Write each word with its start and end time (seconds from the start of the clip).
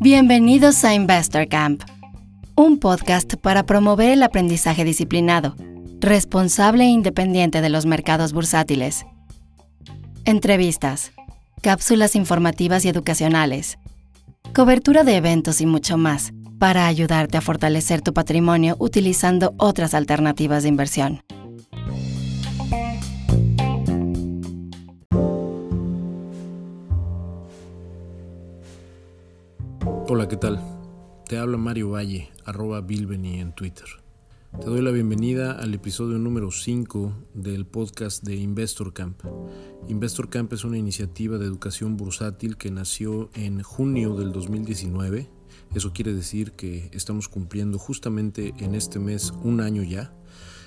Bienvenidos 0.00 0.84
a 0.84 0.94
Investor 0.94 1.46
Camp, 1.48 1.82
un 2.56 2.78
podcast 2.78 3.34
para 3.34 3.64
promover 3.64 4.10
el 4.10 4.22
aprendizaje 4.22 4.82
disciplinado, 4.84 5.54
responsable 6.00 6.84
e 6.84 6.88
independiente 6.88 7.60
de 7.60 7.68
los 7.68 7.86
mercados 7.86 8.32
bursátiles. 8.32 9.04
Entrevistas, 10.24 11.12
cápsulas 11.62 12.16
informativas 12.16 12.84
y 12.84 12.88
educacionales, 12.88 13.78
cobertura 14.54 15.04
de 15.04 15.16
eventos 15.16 15.60
y 15.60 15.66
mucho 15.66 15.96
más 15.96 16.32
para 16.58 16.86
ayudarte 16.86 17.38
a 17.38 17.40
fortalecer 17.42 18.02
tu 18.02 18.12
patrimonio 18.12 18.76
utilizando 18.78 19.54
otras 19.58 19.94
alternativas 19.94 20.62
de 20.62 20.70
inversión. 20.70 21.22
Hola, 30.12 30.26
¿qué 30.26 30.36
tal? 30.36 30.60
Te 31.28 31.38
habla 31.38 31.56
Mario 31.56 31.90
Valle, 31.90 32.30
arroba 32.44 32.80
Bilbeni 32.80 33.38
en 33.38 33.54
Twitter. 33.54 33.86
Te 34.60 34.66
doy 34.66 34.82
la 34.82 34.90
bienvenida 34.90 35.52
al 35.52 35.72
episodio 35.72 36.18
número 36.18 36.50
5 36.50 37.28
del 37.34 37.64
podcast 37.64 38.24
de 38.24 38.34
Investor 38.34 38.92
Camp. 38.92 39.22
Investor 39.86 40.28
Camp 40.28 40.52
es 40.52 40.64
una 40.64 40.78
iniciativa 40.78 41.38
de 41.38 41.46
educación 41.46 41.96
bursátil 41.96 42.56
que 42.56 42.72
nació 42.72 43.30
en 43.34 43.62
junio 43.62 44.16
del 44.16 44.32
2019. 44.32 45.30
Eso 45.76 45.92
quiere 45.92 46.12
decir 46.12 46.54
que 46.54 46.90
estamos 46.92 47.28
cumpliendo 47.28 47.78
justamente 47.78 48.52
en 48.58 48.74
este 48.74 48.98
mes 48.98 49.32
un 49.44 49.60
año 49.60 49.84
ya. 49.84 50.12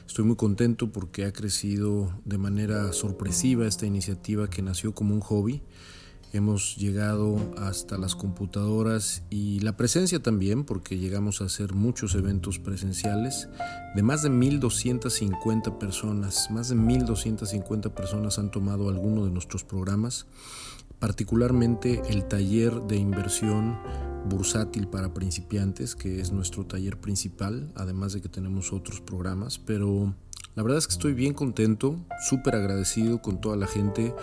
Estoy 0.07 0.23
muy 0.23 0.37
contento 0.37 0.89
porque 0.89 1.25
ha 1.25 1.33
crecido 1.33 2.17
de 2.23 2.37
manera 2.37 2.93
sorpresiva 2.93 3.67
esta 3.67 3.85
iniciativa 3.85 4.49
que 4.49 4.61
nació 4.61 4.93
como 4.93 5.13
un 5.13 5.19
hobby 5.19 5.63
Hemos 6.33 6.77
llegado 6.77 7.37
hasta 7.59 7.95
las 7.99 8.15
computadoras 8.15 9.21
y 9.29 9.59
la 9.59 9.77
presencia 9.77 10.19
también, 10.19 10.63
porque 10.63 10.97
llegamos 10.97 11.41
a 11.41 11.45
hacer 11.45 11.75
muchos 11.75 12.15
eventos 12.15 12.57
presenciales 12.57 13.49
de 13.95 14.01
más 14.01 14.23
de 14.23 14.31
1.250 14.31 15.77
personas. 15.77 16.49
Más 16.49 16.69
de 16.69 16.75
1.250 16.75 17.91
personas 17.91 18.39
han 18.39 18.49
tomado 18.49 18.89
alguno 18.89 19.25
de 19.25 19.29
nuestros 19.29 19.63
programas, 19.63 20.25
particularmente 20.97 22.01
el 22.09 22.25
taller 22.27 22.81
de 22.81 22.95
inversión 22.95 23.77
bursátil 24.27 24.87
para 24.87 25.13
principiantes, 25.13 25.95
que 25.95 26.19
es 26.19 26.31
nuestro 26.31 26.65
taller 26.65 26.99
principal, 26.99 27.71
además 27.75 28.11
de 28.13 28.21
que 28.21 28.29
tenemos 28.29 28.73
otros 28.73 29.01
programas, 29.01 29.59
pero 29.59 30.15
la 30.55 30.63
verdad 30.63 30.77
es 30.77 30.87
que 30.87 30.93
estoy 30.93 31.13
bien 31.13 31.33
contento, 31.33 31.99
súper 32.27 32.55
agradecido 32.55 33.21
con 33.21 33.41
toda 33.41 33.55
la 33.55 33.65
gente 33.65 34.13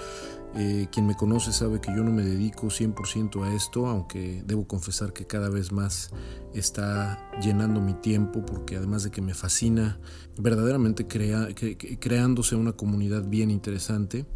eh, 0.57 0.89
quien 0.91 1.07
me 1.07 1.15
conoce 1.15 1.53
sabe 1.53 1.81
que 1.81 1.95
yo 1.95 2.03
no 2.03 2.11
me 2.11 2.23
dedico 2.23 2.67
100% 2.67 3.45
a 3.45 3.55
esto, 3.55 3.87
aunque 3.87 4.43
debo 4.45 4.67
confesar 4.67 5.13
que 5.13 5.27
cada 5.27 5.49
vez 5.49 5.71
más 5.71 6.11
está 6.55 7.31
llenando 7.41 7.81
mi 7.81 7.95
tiempo, 7.95 8.45
porque 8.45 8.77
además 8.77 9.05
de 9.05 9.11
que 9.11 9.23
me 9.23 9.35
fascina 9.35 10.01
verdaderamente 10.39 11.07
creándose 11.07 12.57
una 12.57 12.73
comunidad 12.73 13.25
bien 13.25 13.51
interesante. 13.51 14.27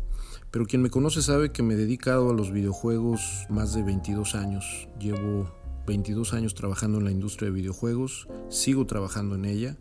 Pero 0.50 0.66
quien 0.66 0.82
me 0.82 0.90
conoce 0.90 1.20
sabe 1.20 1.50
que 1.50 1.64
me 1.64 1.74
he 1.74 1.76
dedicado 1.76 2.30
a 2.30 2.32
los 2.32 2.52
videojuegos 2.52 3.46
más 3.48 3.74
de 3.74 3.82
22 3.82 4.36
años. 4.36 4.88
Llevo 5.00 5.52
22 5.86 6.32
años 6.32 6.54
trabajando 6.54 6.98
en 6.98 7.04
la 7.04 7.10
industria 7.10 7.46
de 7.46 7.56
videojuegos, 7.56 8.28
sigo 8.48 8.86
trabajando 8.86 9.34
en 9.34 9.46
ella. 9.46 9.76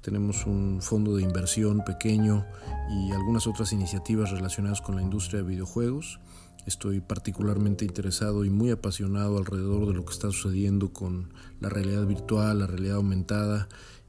Tenemos 0.00 0.46
un 0.46 0.80
fondo 0.80 1.16
de 1.16 1.22
inversión 1.22 1.84
pequeño 1.84 2.46
y 2.90 3.12
algunas 3.12 3.46
otras 3.46 3.72
iniciativas 3.72 4.30
relacionadas 4.30 4.80
con 4.80 4.96
la 4.96 5.02
industria 5.02 5.42
de 5.42 5.48
videojuegos. 5.48 6.20
Estoy 6.66 7.00
particularmente 7.00 7.84
interesado 7.84 8.44
y 8.44 8.50
muy 8.50 8.70
apasionado 8.70 9.38
alrededor 9.38 9.86
de 9.86 9.94
lo 9.94 10.04
que 10.04 10.12
está 10.12 10.30
sucediendo 10.30 10.92
con 10.92 11.32
la 11.60 11.68
realidad 11.68 12.06
virtual, 12.06 12.58
la 12.60 12.66
realidad 12.66 12.96
aumentada 12.96 13.68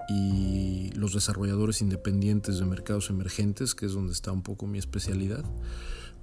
y 0.09 0.91
los 0.91 1.13
desarrolladores 1.13 1.81
independientes 1.81 2.59
de 2.59 2.66
mercados 2.66 3.09
emergentes, 3.09 3.75
que 3.75 3.85
es 3.85 3.94
donde 3.94 4.13
está 4.13 4.31
un 4.31 4.41
poco 4.41 4.67
mi 4.67 4.78
especialidad. 4.78 5.45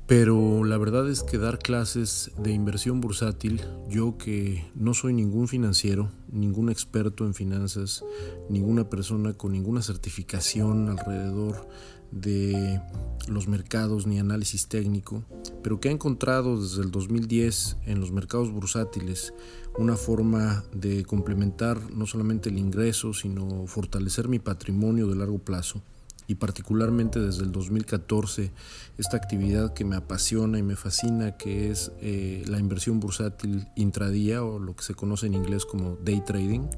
Pero 0.06 0.62
la 0.62 0.78
verdad 0.78 1.11
es 1.11 1.25
que 1.25 1.37
dar 1.37 1.59
clases 1.59 2.31
de 2.39 2.53
inversión 2.53 3.00
bursátil, 3.00 3.61
yo 3.89 4.17
que 4.17 4.65
no 4.77 4.94
soy 4.94 5.12
ningún 5.12 5.49
financiero, 5.49 6.12
ningún 6.31 6.71
experto 6.71 7.27
en 7.27 7.34
finanzas, 7.34 8.05
ninguna 8.49 8.89
persona 8.89 9.33
con 9.33 9.50
ninguna 9.50 9.83
certificación 9.83 10.89
alrededor 10.91 11.67
de 12.12 12.81
los 13.27 13.49
mercados 13.49 14.06
ni 14.06 14.21
análisis 14.21 14.69
técnico, 14.69 15.25
pero 15.65 15.81
que 15.81 15.89
ha 15.89 15.93
encontrado 15.93 16.62
desde 16.62 16.83
el 16.83 16.93
2010 16.93 17.78
en 17.87 17.99
los 17.99 18.12
mercados 18.12 18.53
bursátiles 18.53 19.34
una 19.77 19.97
forma 19.97 20.62
de 20.73 21.05
complementar 21.05 21.91
no 21.91 22.06
solamente 22.06 22.49
el 22.49 22.59
ingreso, 22.59 23.12
sino 23.12 23.67
fortalecer 23.67 24.28
mi 24.28 24.38
patrimonio 24.38 25.09
de 25.09 25.17
largo 25.17 25.41
plazo 25.41 25.83
y 26.26 26.37
particularmente 26.37 27.20
desde 27.20 27.44
el 27.44 27.53
2014 27.53 28.53
esta 28.98 29.16
actividad 29.16 29.75
que 29.75 29.84
me 29.84 29.97
apasiona 29.97 30.59
y 30.59 30.62
me 30.62 30.76
fascina 30.76 31.37
que 31.37 31.70
es 31.70 31.92
eh, 32.00 32.44
la 32.47 32.59
inversión 32.59 33.00
bursátil 33.00 33.69
intradía 33.76 34.42
o 34.42 34.59
lo 34.59 34.75
que 34.75 34.82
se 34.82 34.94
conoce 34.94 35.26
en 35.26 35.34
inglés 35.34 35.64
como 35.64 35.97
day 36.04 36.20
trading 36.25 36.69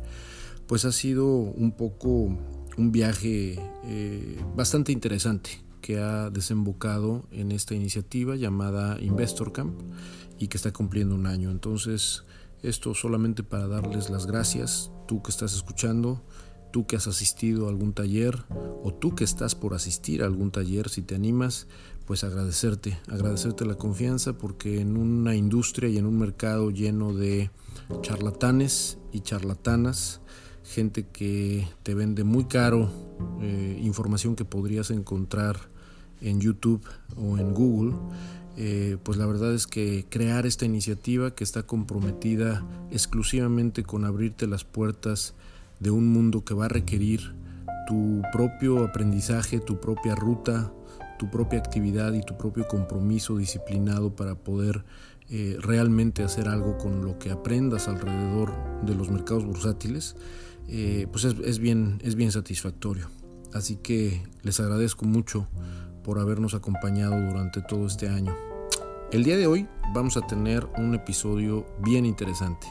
pues 0.66 0.84
ha 0.84 0.92
sido 0.92 1.26
un 1.26 1.72
poco 1.72 2.08
un 2.76 2.92
viaje 2.92 3.58
eh, 3.84 4.40
bastante 4.54 4.92
interesante 4.92 5.50
que 5.80 5.98
ha 5.98 6.28
desembocado 6.28 7.26
en 7.32 7.52
esta 7.52 7.74
iniciativa 7.74 8.36
llamada 8.36 9.00
Investor 9.00 9.52
Camp 9.52 9.80
y 10.38 10.48
que 10.48 10.58
está 10.58 10.72
cumpliendo 10.72 11.14
un 11.14 11.26
año. 11.26 11.50
Entonces 11.50 12.24
esto 12.62 12.94
solamente 12.94 13.42
para 13.42 13.66
darles 13.66 14.10
las 14.10 14.26
gracias 14.26 14.90
tú 15.06 15.22
que 15.22 15.30
estás 15.30 15.54
escuchando 15.54 16.22
tú 16.70 16.86
que 16.86 16.96
has 16.96 17.06
asistido 17.06 17.66
a 17.66 17.70
algún 17.70 17.92
taller 17.92 18.44
o 18.82 18.92
tú 18.92 19.14
que 19.14 19.24
estás 19.24 19.54
por 19.54 19.74
asistir 19.74 20.22
a 20.22 20.26
algún 20.26 20.50
taller, 20.50 20.88
si 20.88 21.02
te 21.02 21.14
animas, 21.14 21.66
pues 22.06 22.24
agradecerte, 22.24 22.98
agradecerte 23.08 23.66
la 23.66 23.74
confianza 23.74 24.32
porque 24.32 24.80
en 24.80 24.96
una 24.96 25.34
industria 25.34 25.88
y 25.88 25.98
en 25.98 26.06
un 26.06 26.18
mercado 26.18 26.70
lleno 26.70 27.12
de 27.12 27.50
charlatanes 28.00 28.98
y 29.12 29.20
charlatanas, 29.20 30.20
gente 30.64 31.06
que 31.06 31.66
te 31.82 31.94
vende 31.94 32.24
muy 32.24 32.44
caro 32.44 32.90
eh, 33.40 33.78
información 33.82 34.36
que 34.36 34.44
podrías 34.44 34.90
encontrar 34.90 35.56
en 36.20 36.40
YouTube 36.40 36.82
o 37.16 37.38
en 37.38 37.54
Google, 37.54 37.94
eh, 38.56 38.96
pues 39.04 39.16
la 39.18 39.26
verdad 39.26 39.54
es 39.54 39.66
que 39.66 40.04
crear 40.08 40.44
esta 40.44 40.64
iniciativa 40.64 41.34
que 41.34 41.44
está 41.44 41.62
comprometida 41.62 42.66
exclusivamente 42.90 43.84
con 43.84 44.04
abrirte 44.04 44.46
las 44.46 44.64
puertas 44.64 45.34
de 45.80 45.90
un 45.90 46.12
mundo 46.12 46.44
que 46.44 46.54
va 46.54 46.66
a 46.66 46.68
requerir 46.68 47.34
tu 47.86 48.22
propio 48.32 48.84
aprendizaje, 48.84 49.60
tu 49.60 49.80
propia 49.80 50.14
ruta, 50.14 50.72
tu 51.18 51.30
propia 51.30 51.58
actividad 51.58 52.12
y 52.12 52.20
tu 52.20 52.36
propio 52.36 52.66
compromiso 52.68 53.36
disciplinado 53.36 54.14
para 54.14 54.34
poder 54.34 54.84
eh, 55.30 55.56
realmente 55.60 56.22
hacer 56.22 56.48
algo 56.48 56.78
con 56.78 57.04
lo 57.04 57.18
que 57.18 57.30
aprendas 57.30 57.88
alrededor 57.88 58.52
de 58.84 58.94
los 58.94 59.10
mercados 59.10 59.44
bursátiles, 59.44 60.16
eh, 60.68 61.06
pues 61.10 61.24
es, 61.24 61.58
bien, 61.58 62.00
es 62.02 62.14
bien 62.14 62.32
satisfactorio. 62.32 63.08
Así 63.52 63.76
que 63.76 64.22
les 64.42 64.60
agradezco 64.60 65.04
mucho 65.04 65.46
por 66.02 66.18
habernos 66.18 66.54
acompañado 66.54 67.14
durante 67.20 67.60
todo 67.62 67.86
este 67.86 68.08
año. 68.08 68.34
El 69.10 69.24
día 69.24 69.36
de 69.36 69.46
hoy 69.46 69.66
vamos 69.94 70.16
a 70.16 70.26
tener 70.26 70.66
un 70.76 70.94
episodio 70.94 71.66
bien 71.82 72.06
interesante. 72.06 72.66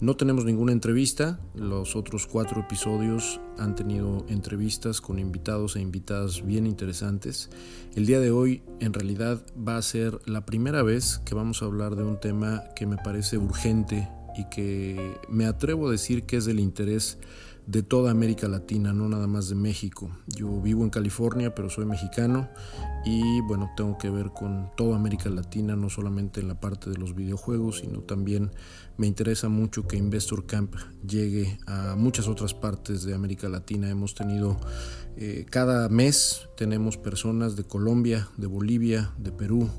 No 0.00 0.16
tenemos 0.16 0.46
ninguna 0.46 0.72
entrevista, 0.72 1.38
los 1.54 1.94
otros 1.94 2.26
cuatro 2.26 2.62
episodios 2.62 3.38
han 3.58 3.74
tenido 3.74 4.24
entrevistas 4.30 5.02
con 5.02 5.18
invitados 5.18 5.76
e 5.76 5.80
invitadas 5.82 6.42
bien 6.42 6.66
interesantes. 6.66 7.50
El 7.94 8.06
día 8.06 8.18
de 8.18 8.30
hoy 8.30 8.62
en 8.80 8.94
realidad 8.94 9.44
va 9.56 9.76
a 9.76 9.82
ser 9.82 10.18
la 10.24 10.46
primera 10.46 10.82
vez 10.82 11.20
que 11.26 11.34
vamos 11.34 11.60
a 11.60 11.66
hablar 11.66 11.96
de 11.96 12.04
un 12.04 12.18
tema 12.18 12.64
que 12.74 12.86
me 12.86 12.96
parece 12.96 13.36
urgente 13.36 14.08
y 14.38 14.44
que 14.48 15.18
me 15.28 15.44
atrevo 15.44 15.88
a 15.88 15.92
decir 15.92 16.22
que 16.22 16.38
es 16.38 16.46
del 16.46 16.60
interés 16.60 17.18
de 17.70 17.84
toda 17.84 18.10
América 18.10 18.48
Latina, 18.48 18.92
no 18.92 19.08
nada 19.08 19.28
más 19.28 19.48
de 19.48 19.54
México. 19.54 20.10
Yo 20.26 20.60
vivo 20.60 20.82
en 20.82 20.90
California, 20.90 21.54
pero 21.54 21.70
soy 21.70 21.84
mexicano 21.84 22.48
y 23.04 23.40
bueno, 23.42 23.70
tengo 23.76 23.96
que 23.96 24.10
ver 24.10 24.30
con 24.30 24.72
toda 24.76 24.96
América 24.96 25.30
Latina, 25.30 25.76
no 25.76 25.88
solamente 25.88 26.40
en 26.40 26.48
la 26.48 26.58
parte 26.58 26.90
de 26.90 26.96
los 26.96 27.14
videojuegos, 27.14 27.78
sino 27.78 28.00
también 28.00 28.50
me 28.96 29.06
interesa 29.06 29.48
mucho 29.48 29.86
que 29.86 29.96
Investor 29.96 30.46
Camp 30.46 30.74
llegue 31.06 31.60
a 31.68 31.94
muchas 31.96 32.26
otras 32.26 32.54
partes 32.54 33.04
de 33.04 33.14
América 33.14 33.48
Latina. 33.48 33.88
Hemos 33.88 34.16
tenido 34.16 34.58
eh, 35.16 35.46
cada 35.48 35.88
mes 35.88 36.48
tenemos 36.56 36.96
personas 36.96 37.54
de 37.54 37.62
Colombia, 37.62 38.28
de 38.36 38.48
Bolivia, 38.48 39.12
de 39.16 39.30
Perú, 39.30 39.70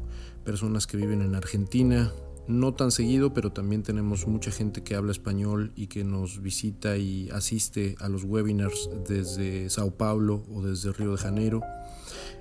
personas 0.46 0.88
que 0.88 0.96
viven 0.96 1.22
en 1.22 1.36
Argentina, 1.36 2.14
no 2.48 2.74
tan 2.74 2.92
seguido, 2.92 3.34
pero 3.34 3.52
también 3.52 3.84
tenemos 3.84 4.28
mucha 4.28 4.52
gente 4.52 4.84
que 4.84 4.96
habla 4.96 5.12
español 5.12 5.72
y 5.76 5.88
que 5.88 6.04
nos 6.04 6.42
visita 6.42 6.98
y 6.98 7.30
asiste 7.30 7.96
a 8.00 8.10
los 8.10 8.24
webinars 8.24 8.90
desde 9.08 9.70
Sao 9.70 9.96
Paulo 9.98 10.44
o 10.54 10.62
desde 10.62 10.92
Río 10.92 11.12
de 11.12 11.18
Janeiro. 11.18 11.62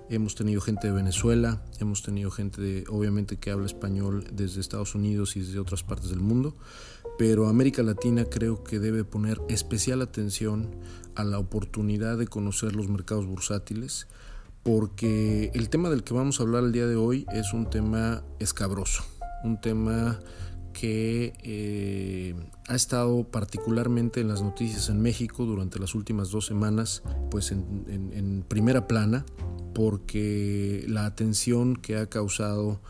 Hemos 0.09 0.35
tenido 0.35 0.61
gente 0.61 0.89
de 0.89 0.93
Venezuela, 0.93 1.63
hemos 1.79 2.03
tenido 2.03 2.33
gente 2.33 2.85
obviamente 2.89 3.37
que 3.37 3.53
habla 3.53 3.67
español 3.67 4.25
desde 4.33 4.61
Estados 4.61 4.97
Unidos 4.97 5.37
y 5.37 5.41
desde 5.41 5.61
otras 5.61 5.85
partes 5.85 6.11
del 6.11 6.19
mundo, 6.19 6.57
pero 7.17 7.47
América 7.47 7.85
Latina 7.85 8.25
creo 8.25 8.65
que 8.65 8.81
debe 8.81 9.05
poner 9.05 9.41
especial 9.49 10.03
atención 10.03 10.75
a 11.15 11.23
la 11.23 11.39
oportunidad 11.39 12.19
de 12.19 12.27
conocer 12.27 12.75
los 12.75 12.89
mercados 12.89 13.27
bursátiles, 13.27 14.09
porque 14.65 15.53
el 15.55 15.69
tema 15.69 15.91
del 15.91 16.03
que 16.03 16.15
vamos 16.15 16.41
a 16.41 16.43
hablar 16.43 16.65
el 16.65 16.73
día 16.73 16.87
de 16.87 16.97
hoy 16.97 17.25
es 17.33 17.53
un 17.53 17.71
tema 17.71 18.25
escabroso, 18.41 19.05
un 19.45 19.61
tema 19.61 20.19
que 20.73 21.35
eh, 21.43 22.35
ha 22.69 22.75
estado 22.75 23.25
particularmente 23.25 24.21
en 24.21 24.29
las 24.29 24.43
noticias 24.43 24.89
en 24.89 25.01
México 25.01 25.45
durante 25.45 25.79
las 25.79 25.95
últimas 25.95 26.31
dos 26.31 26.47
semanas, 26.47 27.03
pues 27.31 27.53
en, 27.53 28.45
primera 28.49 28.87
plana, 28.87 29.25
porque 29.75 30.85
la 30.89 31.07
atención 31.07 31.77
que 31.77 31.97
ha 31.97 32.07
causado 32.07 32.81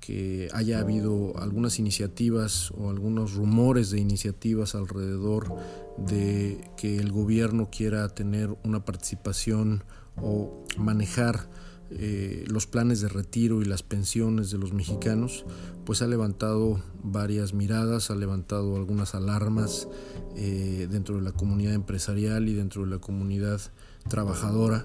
que 0.00 0.48
haya 0.52 0.78
habido 0.78 1.36
algunas 1.38 1.78
iniciativas 1.78 2.70
o 2.72 2.90
algunos 2.90 3.34
rumores 3.34 3.90
de 3.90 3.98
iniciativas 3.98 4.74
alrededor 4.74 5.54
de 5.98 6.70
que 6.76 6.98
el 6.98 7.10
gobierno 7.10 7.70
quiera 7.70 8.08
tener 8.08 8.56
una 8.62 8.84
participación 8.84 9.82
o 10.16 10.64
manejar 10.78 11.48
eh, 11.90 12.44
los 12.48 12.66
planes 12.66 13.00
de 13.00 13.08
retiro 13.08 13.62
y 13.62 13.64
las 13.64 13.82
pensiones 13.82 14.50
de 14.50 14.58
los 14.58 14.72
mexicanos, 14.72 15.44
pues 15.84 16.02
ha 16.02 16.06
levantado 16.06 16.80
varias 17.02 17.54
miradas, 17.54 18.10
ha 18.10 18.16
levantado 18.16 18.76
algunas 18.76 19.14
alarmas 19.14 19.88
eh, 20.34 20.88
dentro 20.90 21.16
de 21.16 21.22
la 21.22 21.32
comunidad 21.32 21.74
empresarial 21.74 22.48
y 22.48 22.54
dentro 22.54 22.84
de 22.84 22.90
la 22.90 22.98
comunidad 22.98 23.60
trabajadora, 24.08 24.84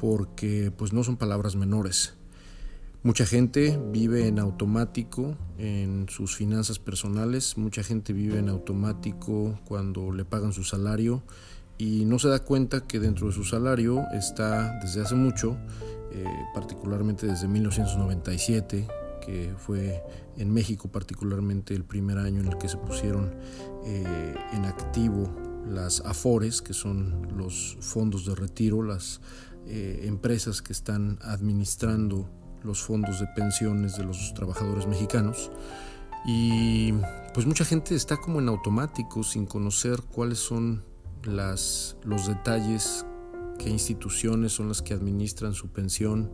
porque 0.00 0.72
pues 0.76 0.92
no 0.92 1.04
son 1.04 1.16
palabras 1.16 1.54
menores. 1.54 2.14
Mucha 3.02 3.26
gente 3.26 3.78
vive 3.92 4.26
en 4.26 4.38
automático 4.38 5.36
en 5.56 6.08
sus 6.08 6.34
finanzas 6.34 6.78
personales, 6.78 7.56
mucha 7.56 7.82
gente 7.82 8.12
vive 8.12 8.38
en 8.38 8.48
automático 8.48 9.60
cuando 9.64 10.12
le 10.12 10.24
pagan 10.24 10.52
su 10.52 10.64
salario 10.64 11.22
y 11.78 12.04
no 12.06 12.18
se 12.18 12.28
da 12.28 12.40
cuenta 12.40 12.86
que 12.86 12.98
dentro 12.98 13.28
de 13.28 13.32
su 13.32 13.44
salario 13.44 14.02
está 14.12 14.80
desde 14.80 15.02
hace 15.02 15.14
mucho 15.14 15.56
eh, 16.12 16.24
particularmente 16.54 17.26
desde 17.26 17.48
1997, 17.48 18.86
que 19.24 19.54
fue 19.58 20.02
en 20.36 20.50
México 20.52 20.88
particularmente 20.88 21.74
el 21.74 21.84
primer 21.84 22.18
año 22.18 22.40
en 22.40 22.48
el 22.48 22.58
que 22.58 22.68
se 22.68 22.78
pusieron 22.78 23.34
eh, 23.84 24.34
en 24.52 24.64
activo 24.64 25.28
las 25.66 26.00
AFORES, 26.00 26.62
que 26.62 26.72
son 26.72 27.36
los 27.36 27.76
fondos 27.80 28.24
de 28.24 28.34
retiro, 28.34 28.82
las 28.82 29.20
eh, 29.66 30.04
empresas 30.04 30.62
que 30.62 30.72
están 30.72 31.18
administrando 31.22 32.30
los 32.62 32.82
fondos 32.82 33.20
de 33.20 33.26
pensiones 33.36 33.96
de 33.96 34.04
los 34.04 34.32
trabajadores 34.34 34.86
mexicanos. 34.86 35.50
Y 36.24 36.92
pues 37.34 37.46
mucha 37.46 37.64
gente 37.64 37.94
está 37.94 38.16
como 38.16 38.40
en 38.40 38.48
automático 38.48 39.22
sin 39.22 39.46
conocer 39.46 40.00
cuáles 40.02 40.38
son 40.38 40.82
las, 41.24 41.96
los 42.02 42.26
detalles 42.26 43.04
qué 43.58 43.68
instituciones 43.68 44.52
son 44.52 44.68
las 44.68 44.82
que 44.82 44.94
administran 44.94 45.54
su 45.54 45.68
pensión, 45.68 46.30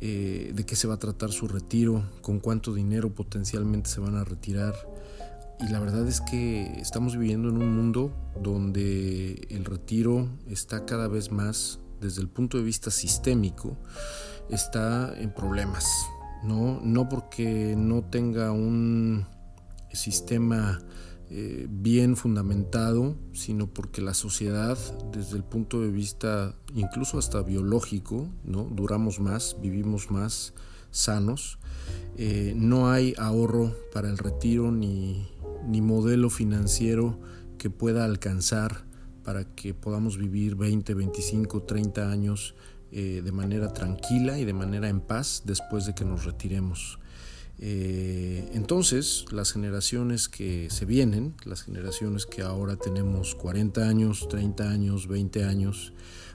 eh, 0.00 0.52
de 0.54 0.64
qué 0.64 0.76
se 0.76 0.88
va 0.88 0.94
a 0.94 0.98
tratar 0.98 1.32
su 1.32 1.48
retiro, 1.48 2.04
con 2.22 2.40
cuánto 2.40 2.72
dinero 2.72 3.14
potencialmente 3.14 3.90
se 3.90 4.00
van 4.00 4.16
a 4.16 4.24
retirar. 4.24 4.74
Y 5.60 5.68
la 5.68 5.80
verdad 5.80 6.06
es 6.08 6.20
que 6.20 6.64
estamos 6.80 7.16
viviendo 7.16 7.48
en 7.48 7.58
un 7.58 7.76
mundo 7.76 8.12
donde 8.42 9.46
el 9.50 9.64
retiro 9.64 10.28
está 10.48 10.84
cada 10.84 11.08
vez 11.08 11.30
más, 11.30 11.78
desde 12.00 12.22
el 12.22 12.28
punto 12.28 12.58
de 12.58 12.64
vista 12.64 12.90
sistémico, 12.90 13.76
está 14.50 15.14
en 15.18 15.32
problemas. 15.32 15.86
No, 16.42 16.80
no 16.82 17.08
porque 17.08 17.74
no 17.76 18.02
tenga 18.04 18.52
un 18.52 19.26
sistema 19.92 20.80
eh, 21.36 21.66
bien 21.68 22.16
fundamentado, 22.16 23.16
sino 23.32 23.66
porque 23.66 24.00
la 24.00 24.14
sociedad, 24.14 24.78
desde 25.10 25.36
el 25.36 25.42
punto 25.42 25.80
de 25.80 25.90
vista 25.90 26.54
incluso 26.76 27.18
hasta 27.18 27.42
biológico, 27.42 28.28
¿no? 28.44 28.62
duramos 28.70 29.18
más, 29.18 29.56
vivimos 29.60 30.12
más 30.12 30.54
sanos, 30.92 31.58
eh, 32.16 32.52
no 32.54 32.88
hay 32.88 33.14
ahorro 33.18 33.74
para 33.92 34.08
el 34.10 34.16
retiro 34.16 34.70
ni, 34.70 35.26
ni 35.66 35.80
modelo 35.80 36.30
financiero 36.30 37.18
que 37.58 37.68
pueda 37.68 38.04
alcanzar 38.04 38.84
para 39.24 39.56
que 39.56 39.74
podamos 39.74 40.18
vivir 40.18 40.54
20, 40.54 40.94
25, 40.94 41.64
30 41.64 42.12
años 42.12 42.54
eh, 42.92 43.22
de 43.24 43.32
manera 43.32 43.72
tranquila 43.72 44.38
y 44.38 44.44
de 44.44 44.52
manera 44.52 44.88
en 44.88 45.00
paz 45.00 45.42
después 45.44 45.84
de 45.84 45.96
que 45.96 46.04
nos 46.04 46.26
retiremos. 46.26 47.00
Eh, 47.58 48.48
entonces, 48.52 49.26
las 49.30 49.52
generaciones 49.52 50.28
que 50.28 50.68
se 50.70 50.84
vienen, 50.84 51.34
las 51.44 51.62
generaciones 51.62 52.26
que 52.26 52.42
ahora 52.42 52.76
tenemos 52.76 53.34
40 53.34 53.88
años, 53.88 54.28
30 54.28 54.68
años, 54.68 55.08
20 55.08 55.44
años, 55.44 55.92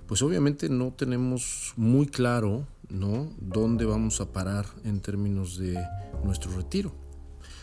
pues 0.08 0.22
obviamente 0.22 0.70
no 0.70 0.92
tenemos 0.92 1.74
muy 1.76 2.08
claro 2.08 2.68
¿no? 2.90 3.32
dónde 3.40 3.86
vamos 3.86 4.22
a 4.22 4.32
parar 4.32 4.66
en 4.84 5.02
términos 5.02 5.58
de 5.58 5.78
nuestro 6.24 6.52
retiro. 6.56 6.96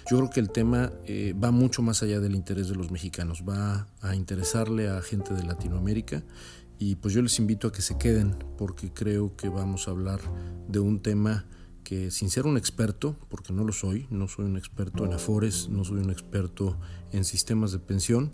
Yo 0.08 0.18
creo 0.18 0.30
que 0.30 0.38
el 0.38 0.50
tema 0.50 0.92
eh, 1.04 1.34
va 1.34 1.50
mucho 1.50 1.82
más 1.82 2.04
allá 2.04 2.20
del 2.20 2.36
interés 2.36 2.68
de 2.68 2.76
los 2.76 2.92
mexicanos, 2.92 3.42
va 3.42 3.88
a 4.00 4.14
interesarle 4.14 4.88
a 4.88 5.02
gente 5.02 5.34
de 5.34 5.42
Latinoamérica 5.42 6.22
y 6.78 6.94
pues 6.94 7.12
yo 7.12 7.22
les 7.22 7.38
invito 7.40 7.66
a 7.66 7.72
que 7.72 7.82
se 7.82 7.98
queden 7.98 8.36
porque 8.56 8.92
creo 8.92 9.34
que 9.34 9.48
vamos 9.48 9.88
a 9.88 9.90
hablar 9.90 10.20
de 10.68 10.78
un 10.78 11.00
tema 11.00 11.46
que 11.86 12.10
sin 12.10 12.30
ser 12.30 12.46
un 12.46 12.56
experto, 12.56 13.14
porque 13.28 13.52
no 13.52 13.62
lo 13.62 13.72
soy, 13.72 14.08
no 14.10 14.26
soy 14.26 14.46
un 14.46 14.56
experto 14.56 15.04
en 15.04 15.12
afores, 15.12 15.68
no 15.68 15.84
soy 15.84 15.98
un 15.98 16.10
experto 16.10 16.76
en 17.12 17.24
sistemas 17.24 17.70
de 17.70 17.78
pensión, 17.78 18.32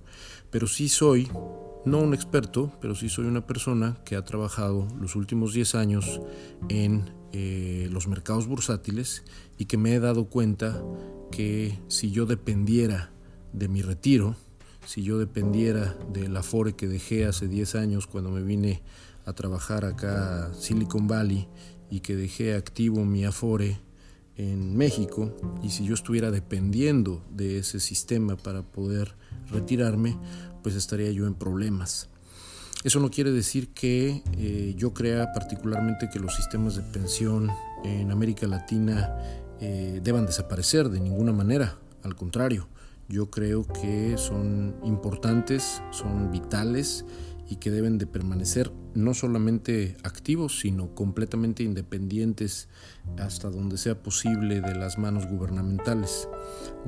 pero 0.50 0.66
sí 0.66 0.88
soy, 0.88 1.28
no 1.84 1.98
un 1.98 2.14
experto, 2.14 2.72
pero 2.80 2.94
sí 2.94 3.10
soy 3.10 3.26
una 3.26 3.46
persona 3.46 3.98
que 4.06 4.16
ha 4.16 4.24
trabajado 4.24 4.88
los 4.98 5.16
últimos 5.16 5.52
10 5.52 5.74
años 5.74 6.22
en 6.70 7.10
eh, 7.34 7.90
los 7.92 8.08
mercados 8.08 8.46
bursátiles 8.46 9.22
y 9.58 9.66
que 9.66 9.76
me 9.76 9.94
he 9.94 10.00
dado 10.00 10.30
cuenta 10.30 10.82
que 11.30 11.78
si 11.88 12.10
yo 12.10 12.24
dependiera 12.24 13.12
de 13.52 13.68
mi 13.68 13.82
retiro, 13.82 14.34
si 14.86 15.02
yo 15.02 15.18
dependiera 15.18 15.94
del 16.10 16.34
afore 16.38 16.72
que 16.74 16.88
dejé 16.88 17.26
hace 17.26 17.48
10 17.48 17.74
años 17.74 18.06
cuando 18.06 18.30
me 18.30 18.42
vine 18.42 18.82
a 19.26 19.34
trabajar 19.34 19.84
acá 19.84 20.46
a 20.46 20.54
Silicon 20.54 21.06
Valley 21.06 21.48
y 21.92 22.00
que 22.00 22.16
dejé 22.16 22.54
activo 22.54 23.04
mi 23.04 23.26
Afore 23.26 23.78
en 24.38 24.74
México 24.74 25.36
y 25.62 25.68
si 25.68 25.84
yo 25.84 25.92
estuviera 25.92 26.30
dependiendo 26.30 27.22
de 27.30 27.58
ese 27.58 27.80
sistema 27.80 28.34
para 28.34 28.62
poder 28.62 29.14
retirarme, 29.50 30.16
pues 30.62 30.74
estaría 30.74 31.10
yo 31.10 31.26
en 31.26 31.34
problemas. 31.34 32.08
Eso 32.82 32.98
no 32.98 33.10
quiere 33.10 33.30
decir 33.30 33.74
que 33.74 34.22
eh, 34.38 34.72
yo 34.74 34.94
crea 34.94 35.34
particularmente 35.34 36.08
que 36.10 36.18
los 36.18 36.34
sistemas 36.34 36.76
de 36.76 36.82
pensión 36.82 37.50
en 37.84 38.10
América 38.10 38.46
Latina 38.46 39.14
eh, 39.60 40.00
deban 40.02 40.24
desaparecer 40.24 40.88
de 40.88 40.98
ninguna 40.98 41.32
manera, 41.32 41.76
al 42.02 42.16
contrario, 42.16 42.68
yo 43.06 43.30
creo 43.30 43.66
que 43.66 44.16
son 44.16 44.76
importantes, 44.82 45.82
son 45.90 46.32
vitales 46.32 47.04
y 47.48 47.56
que 47.56 47.70
deben 47.70 47.98
de 47.98 48.06
permanecer 48.06 48.72
no 48.94 49.14
solamente 49.14 49.96
activos, 50.02 50.60
sino 50.60 50.94
completamente 50.94 51.62
independientes 51.62 52.68
hasta 53.18 53.50
donde 53.50 53.78
sea 53.78 54.02
posible 54.02 54.60
de 54.60 54.74
las 54.74 54.98
manos 54.98 55.26
gubernamentales. 55.26 56.28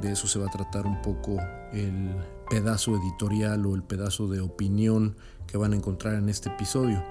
De 0.00 0.12
eso 0.12 0.26
se 0.26 0.38
va 0.38 0.46
a 0.46 0.50
tratar 0.50 0.87
un 0.87 1.00
poco 1.02 1.38
el 1.73 2.14
pedazo 2.50 2.96
editorial 2.96 3.66
o 3.66 3.75
el 3.75 3.82
pedazo 3.82 4.28
de 4.28 4.40
opinión 4.40 5.16
que 5.46 5.56
van 5.56 5.73
a 5.73 5.76
encontrar 5.76 6.14
en 6.14 6.28
este 6.28 6.50
episodio. 6.50 7.02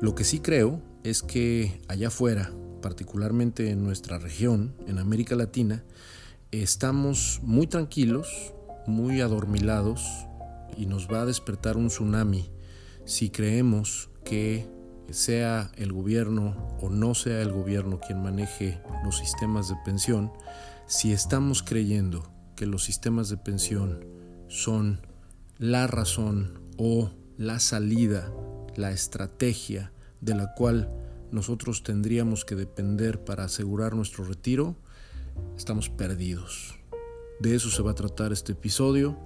Lo 0.00 0.14
que 0.14 0.24
sí 0.24 0.40
creo 0.40 0.80
es 1.02 1.22
que 1.22 1.80
allá 1.88 2.08
afuera, 2.08 2.50
particularmente 2.82 3.70
en 3.70 3.82
nuestra 3.82 4.18
región, 4.18 4.74
en 4.86 4.98
América 4.98 5.36
Latina, 5.36 5.84
estamos 6.50 7.40
muy 7.42 7.66
tranquilos, 7.66 8.52
muy 8.86 9.20
adormilados 9.20 10.26
y 10.76 10.86
nos 10.86 11.08
va 11.08 11.22
a 11.22 11.26
despertar 11.26 11.76
un 11.76 11.88
tsunami 11.88 12.50
si 13.04 13.30
creemos 13.30 14.10
que 14.24 14.66
sea 15.10 15.70
el 15.76 15.92
gobierno 15.92 16.76
o 16.80 16.88
no 16.88 17.14
sea 17.14 17.42
el 17.42 17.52
gobierno 17.52 18.00
quien 18.00 18.22
maneje 18.22 18.80
los 19.04 19.18
sistemas 19.18 19.68
de 19.68 19.76
pensión, 19.84 20.32
si 20.86 21.12
estamos 21.12 21.62
creyendo 21.62 22.30
que 22.56 22.66
los 22.66 22.84
sistemas 22.84 23.28
de 23.28 23.36
pensión 23.36 24.04
son 24.48 25.00
la 25.58 25.86
razón 25.86 26.60
o 26.76 27.10
la 27.36 27.60
salida, 27.60 28.32
la 28.76 28.92
estrategia 28.92 29.92
de 30.20 30.34
la 30.34 30.54
cual 30.54 30.88
nosotros 31.30 31.82
tendríamos 31.82 32.44
que 32.44 32.54
depender 32.54 33.24
para 33.24 33.44
asegurar 33.44 33.94
nuestro 33.94 34.24
retiro, 34.24 34.76
estamos 35.56 35.88
perdidos. 35.88 36.76
De 37.40 37.54
eso 37.54 37.70
se 37.70 37.82
va 37.82 37.90
a 37.90 37.94
tratar 37.94 38.32
este 38.32 38.52
episodio. 38.52 39.18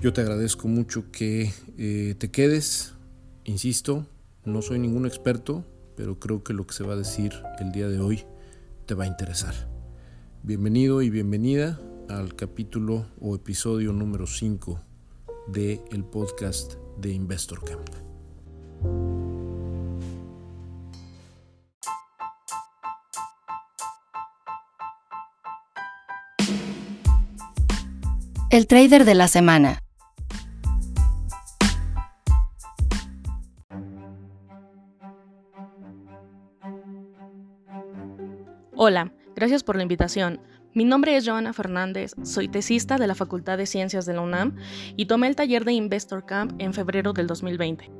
Yo 0.00 0.12
te 0.12 0.20
agradezco 0.20 0.68
mucho 0.68 1.10
que 1.10 1.52
eh, 1.78 2.14
te 2.18 2.30
quedes. 2.30 2.92
Insisto, 3.44 4.06
no 4.44 4.60
soy 4.60 4.78
ningún 4.78 5.06
experto, 5.06 5.64
pero 5.96 6.20
creo 6.20 6.44
que 6.44 6.52
lo 6.52 6.66
que 6.66 6.74
se 6.74 6.84
va 6.84 6.92
a 6.92 6.96
decir 6.96 7.32
el 7.60 7.72
día 7.72 7.88
de 7.88 7.98
hoy 7.98 8.24
te 8.84 8.94
va 8.94 9.04
a 9.04 9.06
interesar. 9.06 9.54
Bienvenido 10.42 11.00
y 11.00 11.08
bienvenida 11.08 11.80
al 12.10 12.36
capítulo 12.36 13.06
o 13.20 13.34
episodio 13.34 13.92
número 13.92 14.26
5 14.26 14.80
de 15.48 15.80
el 15.90 16.04
podcast 16.04 16.74
de 16.98 17.12
Investor 17.12 17.64
Camp. 17.64 17.88
El 28.50 28.66
trader 28.66 29.04
de 29.04 29.14
la 29.14 29.28
semana. 29.28 29.85
Hola, 38.88 39.10
gracias 39.34 39.64
por 39.64 39.74
la 39.74 39.82
invitación. 39.82 40.38
Mi 40.72 40.84
nombre 40.84 41.16
es 41.16 41.26
Joana 41.26 41.52
Fernández, 41.52 42.12
soy 42.22 42.46
tesista 42.46 42.98
de 42.98 43.08
la 43.08 43.16
Facultad 43.16 43.58
de 43.58 43.66
Ciencias 43.66 44.06
de 44.06 44.14
la 44.14 44.20
UNAM 44.20 44.54
y 44.94 45.06
tomé 45.06 45.26
el 45.26 45.34
taller 45.34 45.64
de 45.64 45.72
Investor 45.72 46.24
Camp 46.24 46.52
en 46.60 46.72
febrero 46.72 47.12
del 47.12 47.26
2020. 47.26 47.90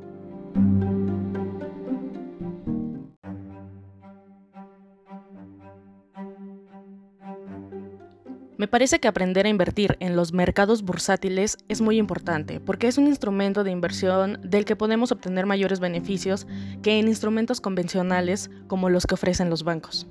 Me 8.56 8.68
parece 8.68 9.00
que 9.00 9.08
aprender 9.08 9.46
a 9.46 9.48
invertir 9.48 9.96
en 9.98 10.14
los 10.14 10.32
mercados 10.32 10.82
bursátiles 10.82 11.58
es 11.68 11.80
muy 11.80 11.98
importante 11.98 12.60
porque 12.60 12.86
es 12.86 12.96
un 12.96 13.08
instrumento 13.08 13.64
de 13.64 13.72
inversión 13.72 14.38
del 14.44 14.64
que 14.64 14.76
podemos 14.76 15.10
obtener 15.10 15.46
mayores 15.46 15.80
beneficios 15.80 16.46
que 16.80 17.00
en 17.00 17.08
instrumentos 17.08 17.60
convencionales 17.60 18.52
como 18.68 18.88
los 18.88 19.04
que 19.04 19.14
ofrecen 19.14 19.50
los 19.50 19.64
bancos. 19.64 20.06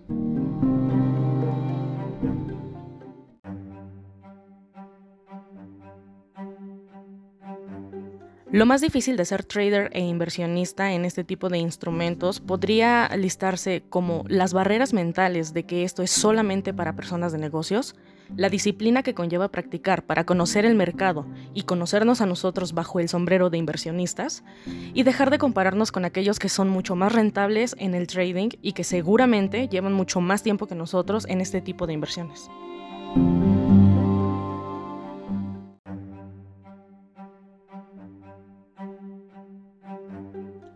Lo 8.56 8.66
más 8.66 8.80
difícil 8.80 9.18
de 9.18 9.26
ser 9.26 9.44
trader 9.44 9.90
e 9.92 10.00
inversionista 10.00 10.94
en 10.94 11.04
este 11.04 11.26
tipo 11.26 11.50
de 11.50 11.58
instrumentos 11.58 12.40
podría 12.40 13.10
listarse 13.18 13.84
como 13.90 14.24
las 14.30 14.54
barreras 14.54 14.94
mentales 14.94 15.54
de 15.54 15.66
que 15.66 15.84
esto 15.84 16.02
es 16.04 16.12
solamente 16.12 16.74
para 16.74 16.96
personas 16.96 17.34
de 17.34 17.38
negocios, 17.38 17.96
la 18.38 18.48
disciplina 18.48 19.04
que 19.04 19.14
conlleva 19.14 19.52
practicar 19.52 20.06
para 20.06 20.26
conocer 20.26 20.64
el 20.64 20.74
mercado 20.74 21.26
y 21.54 21.64
conocernos 21.64 22.22
a 22.22 22.28
nosotros 22.28 22.72
bajo 22.72 23.02
el 23.02 23.10
sombrero 23.10 23.50
de 23.50 23.58
inversionistas, 23.58 24.46
y 24.94 25.04
dejar 25.04 25.32
de 25.32 25.38
compararnos 25.38 25.92
con 25.92 26.06
aquellos 26.06 26.40
que 26.40 26.48
son 26.48 26.70
mucho 26.70 26.96
más 26.96 27.12
rentables 27.12 27.76
en 27.78 27.94
el 27.94 28.08
trading 28.08 28.52
y 28.62 28.72
que 28.72 28.86
seguramente 28.86 29.68
llevan 29.68 29.92
mucho 29.92 30.22
más 30.22 30.44
tiempo 30.44 30.66
que 30.66 30.76
nosotros 30.76 31.26
en 31.28 31.42
este 31.42 31.60
tipo 31.60 31.88
de 31.88 31.94
inversiones. 31.94 32.50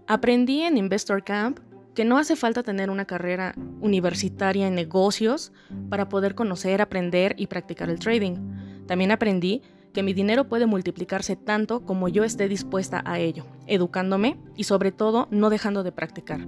Aprendí 0.10 0.63
en 0.63 0.75
Investor 0.75 1.24
Camp 1.24 1.60
que 1.94 2.04
no 2.04 2.18
hace 2.18 2.36
falta 2.36 2.63
tener 2.63 2.89
una 2.89 3.06
carrera 3.06 3.54
universitaria 3.80 4.66
en 4.66 4.74
negocios 4.74 5.51
para 5.88 6.10
poder 6.10 6.34
conocer, 6.34 6.82
aprender 6.82 7.36
y 7.38 7.46
practicar 7.46 7.92
el 7.92 8.00
trading. 8.00 8.88
También 8.88 9.12
aprendí 9.12 9.62
que 9.94 10.01
mi 10.01 10.13
dinero 10.13 10.50
puede 10.50 10.66
multiplicarse 10.66 11.36
tanto 11.36 11.86
como 11.86 12.08
yo 12.10 12.24
esté 12.24 12.48
dispuesta 12.48 13.04
a 13.06 13.20
ello, 13.20 13.46
educándome 13.68 14.39
y 14.56 14.63
sobre 14.63 14.92
todo 14.92 15.28
no 15.30 15.51
dejando 15.51 15.84
de 15.84 15.92
practicar. 15.92 16.39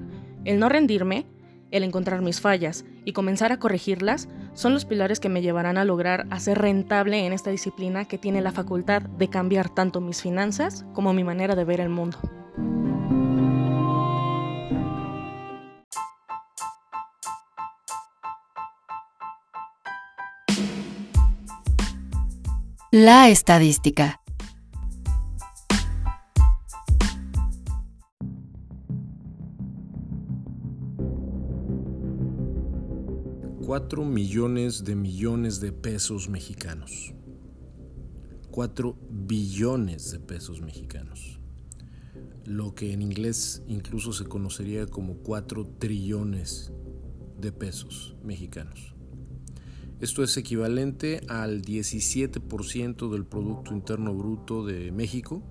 El 0.43 0.57
no 0.57 0.67
rendirme, 0.67 1.27
el 1.69 1.83
encontrar 1.83 2.23
mis 2.23 2.41
fallas 2.41 2.83
y 3.05 3.13
comenzar 3.13 3.51
a 3.51 3.59
corregirlas 3.59 4.27
son 4.55 4.73
los 4.73 4.85
pilares 4.85 5.19
que 5.19 5.29
me 5.29 5.43
llevarán 5.43 5.77
a 5.77 5.85
lograr 5.85 6.25
hacer 6.31 6.57
rentable 6.57 7.27
en 7.27 7.31
esta 7.31 7.51
disciplina 7.51 8.05
que 8.05 8.17
tiene 8.17 8.41
la 8.41 8.53
facultad 8.53 9.03
de 9.03 9.29
cambiar 9.29 9.69
tanto 9.69 10.01
mis 10.01 10.19
finanzas 10.19 10.83
como 10.93 11.13
mi 11.13 11.23
manera 11.23 11.55
de 11.55 11.63
ver 11.63 11.79
el 11.79 11.89
mundo. 11.89 12.17
La 22.93 23.29
estadística. 23.29 24.21
Cuatro 33.65 34.03
millones 34.03 34.83
de 34.83 34.95
millones 34.97 35.61
de 35.61 35.71
pesos 35.71 36.27
mexicanos. 36.27 37.13
Cuatro 38.51 38.97
billones 39.09 40.11
de 40.11 40.19
pesos 40.19 40.59
mexicanos. 40.59 41.39
Lo 42.43 42.75
que 42.75 42.91
en 42.91 43.01
inglés 43.01 43.63
incluso 43.67 44.11
se 44.11 44.25
conocería 44.25 44.85
como 44.85 45.13
cuatro 45.15 45.65
trillones 45.79 46.73
de 47.39 47.53
pesos 47.53 48.17
mexicanos. 48.21 48.95
Esto 50.01 50.23
es 50.23 50.35
equivalente 50.35 51.21
al 51.29 51.61
17% 51.61 53.11
del 53.11 53.23
Producto 53.23 53.71
Interno 53.71 54.15
Bruto 54.15 54.65
de 54.65 54.91
México, 54.91 55.43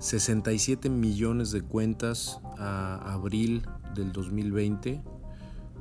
67 0.00 0.90
millones 0.90 1.52
de 1.52 1.62
cuentas 1.62 2.40
a 2.58 3.12
abril 3.12 3.62
del 3.94 4.10
2020 4.12 5.04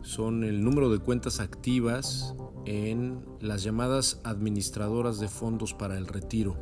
son 0.03 0.43
el 0.43 0.63
número 0.63 0.91
de 0.91 0.99
cuentas 0.99 1.39
activas 1.39 2.35
en 2.65 3.25
las 3.41 3.63
llamadas 3.63 4.21
administradoras 4.23 5.19
de 5.19 5.27
fondos 5.27 5.73
para 5.73 5.97
el 5.97 6.05
retiro, 6.05 6.55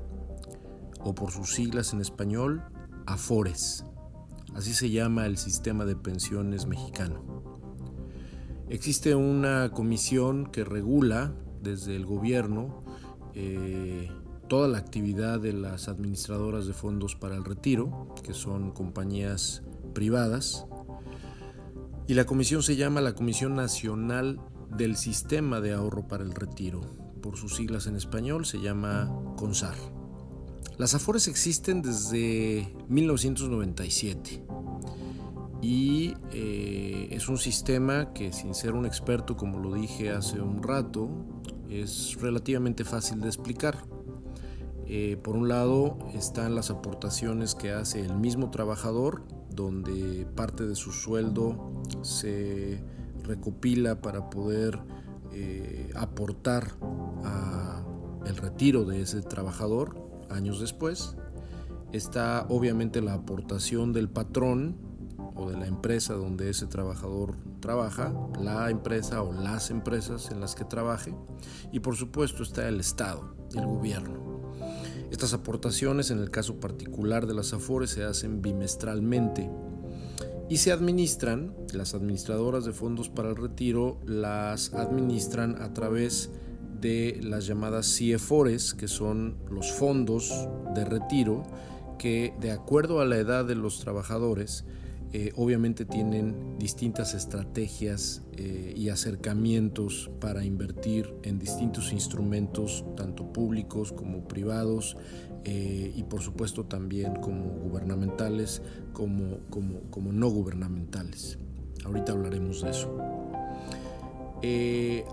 o 1.02 1.14
por 1.14 1.32
sus 1.32 1.54
siglas 1.54 1.92
en 1.92 2.00
español, 2.00 2.64
AFORES. 3.06 3.84
Así 4.54 4.74
se 4.74 4.90
llama 4.90 5.26
el 5.26 5.38
sistema 5.38 5.84
de 5.84 5.98
pensiones 5.98 6.66
mexicano. 6.66 7.35
Existe 8.70 9.14
una 9.14 9.72
comisión 9.72 10.48
que 10.48 10.64
regula 10.64 11.34
desde 11.62 11.96
el 11.96 12.06
gobierno 12.06 12.84
eh, 13.36 14.10
toda 14.48 14.68
la 14.68 14.80
actividad 14.80 15.40
de 15.40 15.54
las 15.54 15.88
administradoras 15.88 16.66
de 16.66 16.74
fondos 16.74 17.16
para 17.16 17.36
el 17.36 17.46
retiro, 17.46 18.16
que 18.24 18.34
son 18.34 18.72
compañías 18.72 19.62
privadas. 19.94 20.66
Y 22.08 22.16
la 22.16 22.26
comisión 22.26 22.64
se 22.64 22.76
llama 22.76 23.02
la 23.02 23.14
Comisión 23.14 23.56
Nacional 23.56 24.40
del 24.76 24.96
Sistema 24.96 25.62
de 25.62 25.74
Ahorro 25.74 26.08
para 26.08 26.24
el 26.24 26.34
Retiro. 26.34 26.82
Por 27.22 27.38
sus 27.38 27.56
siglas 27.56 27.86
en 27.88 27.96
español 27.96 28.46
se 28.46 28.60
llama 28.60 29.12
CONSAR. 29.38 29.76
Las 30.78 30.94
AFORES 30.94 31.28
existen 31.28 31.82
desde 31.82 32.76
1997 32.90 34.44
y 35.66 36.14
eh, 36.32 37.08
es 37.10 37.28
un 37.28 37.40
sistema 37.40 38.14
que 38.14 38.32
sin 38.32 38.54
ser 38.54 38.74
un 38.74 38.86
experto, 38.86 39.36
como 39.36 39.58
lo 39.58 39.74
dije 39.74 40.12
hace 40.12 40.40
un 40.40 40.62
rato, 40.62 41.10
es 41.68 42.16
relativamente 42.22 42.84
fácil 42.84 43.20
de 43.20 43.30
explicar. 43.30 43.80
Eh, 44.86 45.18
por 45.24 45.36
un 45.36 45.48
lado 45.48 45.98
están 46.14 46.54
las 46.54 46.70
aportaciones 46.70 47.56
que 47.56 47.72
hace 47.72 48.06
el 48.06 48.16
mismo 48.16 48.52
trabajador, 48.52 49.24
donde 49.50 50.28
parte 50.36 50.68
de 50.68 50.76
su 50.76 50.92
sueldo 50.92 51.72
se 52.04 52.84
recopila 53.24 54.02
para 54.02 54.30
poder 54.30 54.78
eh, 55.34 55.92
aportar 55.96 56.74
a 57.24 57.84
el 58.28 58.38
retiro 58.38 58.86
de 58.86 59.02
ese 59.02 59.24
trabajador 59.24 59.98
años 60.30 60.60
después. 60.60 61.16
Está 61.92 62.46
obviamente 62.50 63.02
la 63.02 63.16
aportación 63.16 63.94
del 63.94 64.10
patrón 64.10 64.85
o 65.36 65.50
de 65.50 65.58
la 65.58 65.68
empresa 65.68 66.14
donde 66.14 66.50
ese 66.50 66.66
trabajador 66.66 67.36
trabaja, 67.60 68.14
la 68.40 68.70
empresa 68.70 69.22
o 69.22 69.34
las 69.34 69.70
empresas 69.70 70.32
en 70.32 70.40
las 70.40 70.56
que 70.56 70.66
trabaje 70.66 71.14
y 71.72 71.80
por 71.80 71.96
supuesto 71.96 72.44
está 72.44 72.68
el 72.68 72.80
Estado, 72.80 73.36
el 73.54 73.66
gobierno. 73.66 74.36
Estas 75.12 75.34
aportaciones 75.34 76.10
en 76.12 76.20
el 76.20 76.32
caso 76.32 76.60
particular 76.60 77.28
de 77.28 77.34
las 77.34 77.54
AFORES 77.54 77.92
se 77.92 78.04
hacen 78.04 78.42
bimestralmente 78.42 79.50
y 80.50 80.58
se 80.58 80.72
administran, 80.72 81.54
las 81.74 81.96
administradoras 81.96 82.66
de 82.66 82.74
fondos 82.74 83.10
para 83.10 83.30
el 83.30 83.36
retiro 83.36 84.00
las 84.06 84.74
administran 84.74 85.62
a 85.62 85.74
través 85.74 86.30
de 86.80 87.20
las 87.24 87.48
llamadas 87.48 87.88
CIEFORES, 87.96 88.74
que 88.74 88.88
son 88.88 89.38
los 89.50 89.72
fondos 89.72 90.32
de 90.76 90.86
retiro 90.86 91.44
que 91.98 92.34
de 92.40 92.52
acuerdo 92.52 93.00
a 93.00 93.06
la 93.06 93.18
edad 93.18 93.46
de 93.46 93.56
los 93.56 93.80
trabajadores 93.80 94.66
eh, 95.18 95.32
obviamente 95.38 95.86
tienen 95.86 96.60
distintas 96.60 97.14
estrategias 97.14 98.22
eh, 98.34 98.74
y 98.76 98.90
acercamientos 98.90 100.12
para 100.20 100.44
invertir 100.44 101.16
en 101.24 101.40
distintos 101.40 101.94
instrumentos, 101.94 102.84
tanto 102.98 103.32
públicos 103.32 103.94
como 103.94 104.28
privados, 104.28 104.98
eh, 105.46 105.94
y 105.96 106.04
por 106.04 106.22
supuesto 106.22 106.66
también 106.66 107.16
como 107.16 107.46
gubernamentales 107.46 108.62
como, 108.92 109.38
como, 109.50 109.80
como 109.90 110.12
no 110.12 110.28
gubernamentales. 110.28 111.40
Ahorita 111.86 112.12
hablaremos 112.12 112.64
de 112.64 112.72
eso. 112.72 112.98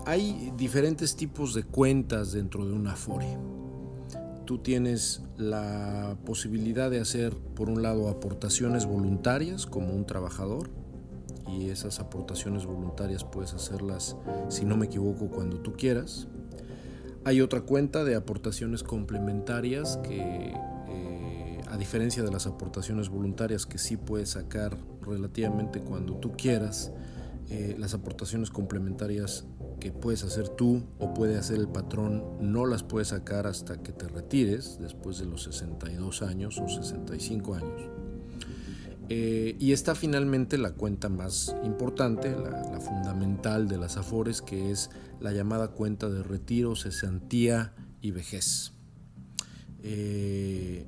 Hay 0.05 0.51
diferentes 0.57 1.15
tipos 1.15 1.53
de 1.53 1.63
cuentas 1.63 2.33
dentro 2.33 2.65
de 2.65 2.73
una 2.73 2.91
Afore. 2.91 3.37
Tú 4.45 4.57
tienes 4.57 5.21
la 5.37 6.17
posibilidad 6.25 6.91
de 6.91 6.99
hacer, 6.99 7.33
por 7.55 7.69
un 7.69 7.81
lado, 7.81 8.09
aportaciones 8.09 8.85
voluntarias 8.85 9.65
como 9.65 9.93
un 9.93 10.05
trabajador, 10.05 10.69
y 11.47 11.69
esas 11.69 11.99
aportaciones 11.99 12.65
voluntarias 12.65 13.23
puedes 13.23 13.53
hacerlas, 13.53 14.15
si 14.49 14.65
no 14.65 14.77
me 14.77 14.87
equivoco, 14.87 15.27
cuando 15.27 15.59
tú 15.59 15.73
quieras. 15.73 16.27
Hay 17.25 17.41
otra 17.41 17.61
cuenta 17.61 18.03
de 18.03 18.15
aportaciones 18.15 18.83
complementarias 18.83 19.97
que, 20.03 20.53
eh, 20.89 21.61
a 21.69 21.77
diferencia 21.77 22.23
de 22.23 22.31
las 22.31 22.47
aportaciones 22.47 23.09
voluntarias 23.09 23.65
que 23.65 23.77
sí 23.77 23.97
puedes 23.97 24.31
sacar 24.31 24.77
relativamente 25.01 25.81
cuando 25.81 26.15
tú 26.15 26.33
quieras, 26.33 26.91
eh, 27.49 27.75
las 27.77 27.93
aportaciones 27.93 28.49
complementarias 28.49 29.45
que 29.79 29.91
puedes 29.91 30.23
hacer 30.23 30.49
tú 30.49 30.83
o 30.99 31.13
puede 31.13 31.37
hacer 31.37 31.57
el 31.57 31.67
patrón 31.67 32.23
no 32.39 32.65
las 32.65 32.83
puedes 32.83 33.09
sacar 33.09 33.47
hasta 33.47 33.81
que 33.81 33.91
te 33.91 34.07
retires 34.07 34.77
después 34.79 35.17
de 35.19 35.25
los 35.25 35.43
62 35.43 36.21
años 36.21 36.59
o 36.59 36.67
65 36.67 37.55
años. 37.55 37.81
Eh, 39.09 39.57
y 39.59 39.73
está 39.73 39.95
finalmente 39.95 40.57
la 40.57 40.71
cuenta 40.71 41.09
más 41.09 41.55
importante, 41.63 42.31
la, 42.31 42.79
fundamental 42.79 43.67
de 43.67 43.77
las 43.77 43.97
Afores, 43.97 44.41
que 44.41 44.71
es 44.71 44.89
la 45.19 45.31
llamada 45.31 45.69
cuenta 45.69 46.09
de 46.09 46.23
retiro, 46.23 46.75
cesantía 46.75 47.73
y 48.01 48.11
vejez. 48.11 48.71
Eh, 49.83 50.87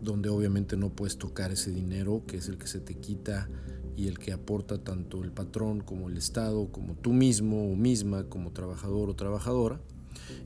donde 0.00 0.30
obviamente 0.30 0.76
no 0.76 0.90
puedes 0.90 1.18
tocar 1.18 1.52
ese 1.52 1.70
dinero, 1.70 2.24
que 2.26 2.38
es 2.38 2.48
el 2.48 2.56
que 2.56 2.66
se 2.66 2.80
te 2.80 2.94
quita 2.94 3.48
y 3.96 4.08
el 4.08 4.18
que 4.18 4.32
aporta 4.32 4.82
tanto 4.82 5.22
el 5.22 5.32
patrón 5.32 5.80
como 5.80 6.08
el 6.08 6.16
Estado, 6.16 6.70
como 6.72 6.94
tú 6.94 7.12
mismo 7.12 7.72
o 7.72 7.76
misma, 7.76 8.24
como 8.24 8.52
trabajador 8.52 9.10
o 9.10 9.14
trabajadora. 9.14 9.80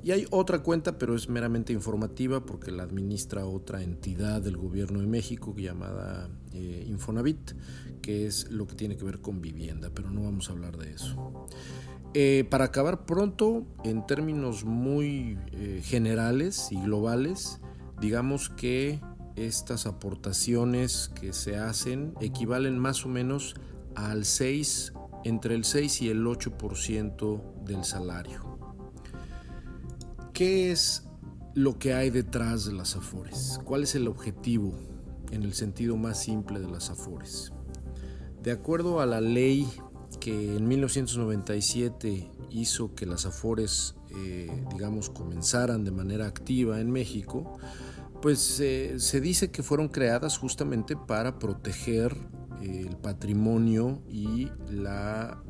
Y 0.03 0.11
hay 0.11 0.27
otra 0.31 0.63
cuenta, 0.63 0.99
pero 0.99 1.15
es 1.15 1.29
meramente 1.29 1.73
informativa 1.73 2.45
porque 2.45 2.71
la 2.71 2.83
administra 2.83 3.47
otra 3.47 3.83
entidad 3.83 4.43
del 4.43 4.57
gobierno 4.57 5.01
de 5.01 5.07
México 5.07 5.55
llamada 5.57 6.29
eh, 6.53 6.85
Infonavit, 6.89 7.53
que 8.03 8.27
es 8.27 8.51
lo 8.51 8.67
que 8.67 8.75
tiene 8.75 8.97
que 8.97 9.05
ver 9.05 9.21
con 9.21 9.41
vivienda, 9.41 9.91
pero 9.95 10.11
no 10.11 10.23
vamos 10.23 10.49
a 10.49 10.53
hablar 10.53 10.77
de 10.77 10.93
eso. 10.93 11.47
Eh, 12.13 12.45
para 12.49 12.67
acabar 12.67 13.07
pronto, 13.07 13.67
en 13.83 14.07
términos 14.07 14.65
muy 14.65 15.39
eh, 15.53 15.81
generales 15.83 16.69
y 16.71 16.81
globales, 16.81 17.61
digamos 18.01 18.51
que 18.51 19.01
estas 19.37 19.87
aportaciones 19.87 21.11
que 21.21 21.33
se 21.33 21.57
hacen 21.57 22.14
equivalen 22.21 22.79
más 22.79 23.05
o 23.05 23.09
menos 23.09 23.55
al 23.95 24.25
6, 24.25 24.93
entre 25.25 25.55
el 25.55 25.64
6 25.64 26.03
y 26.03 26.09
el 26.11 26.25
8% 26.25 27.64
del 27.64 27.85
salario. 27.85 28.59
¿Qué 30.33 30.71
es 30.73 31.05
lo 31.55 31.79
que 31.79 31.95
hay 31.95 32.11
detrás 32.11 32.64
de 32.67 32.73
las 32.73 32.97
afores? 32.97 33.61
¿Cuál 33.64 33.85
es 33.85 33.95
el 33.95 34.09
objetivo 34.09 34.75
en 35.31 35.43
el 35.45 35.55
sentido 35.55 35.97
más 35.97 36.23
simple 36.23 36.61
de 36.61 36.69
las 36.69 36.91
afores? 36.91 37.53
De 38.43 38.53
acuerdo 38.53 39.00
a 39.00 39.07
la 39.07 39.21
ley 39.21 39.67
que 40.21 40.57
en 40.57 40.67
1997 40.69 42.31
hizo 42.50 42.95
que 42.95 43.07
las 43.07 43.26
afores, 43.26 43.95
eh, 44.17 44.64
digamos, 44.73 45.11
comenzaran 45.11 45.85
de 45.85 45.91
manera 45.91 46.26
activa 46.26 46.81
en 46.81 46.91
México, 46.91 47.59
pues 48.25 48.59
eh, 48.59 48.95
se 49.00 49.21
dice 49.21 49.50
que 49.50 49.62
fueron 49.62 49.88
creadas 49.88 50.38
justamente 50.38 50.97
para 50.97 51.38
proteger 51.38 52.16
eh, 52.62 52.87
el 52.88 52.97
patrimonio 52.97 54.00
y 54.09 54.49
la 54.71 55.43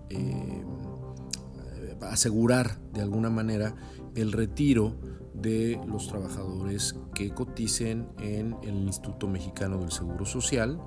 asegurar 2.00 2.80
de 2.92 3.00
alguna 3.00 3.30
manera 3.30 3.76
el 4.16 4.32
retiro 4.32 4.96
de 5.34 5.80
los 5.86 6.08
trabajadores 6.08 6.96
que 7.14 7.30
coticen 7.30 8.08
en 8.18 8.56
el 8.64 8.74
Instituto 8.74 9.28
Mexicano 9.28 9.78
del 9.78 9.92
Seguro 9.92 10.26
Social 10.26 10.80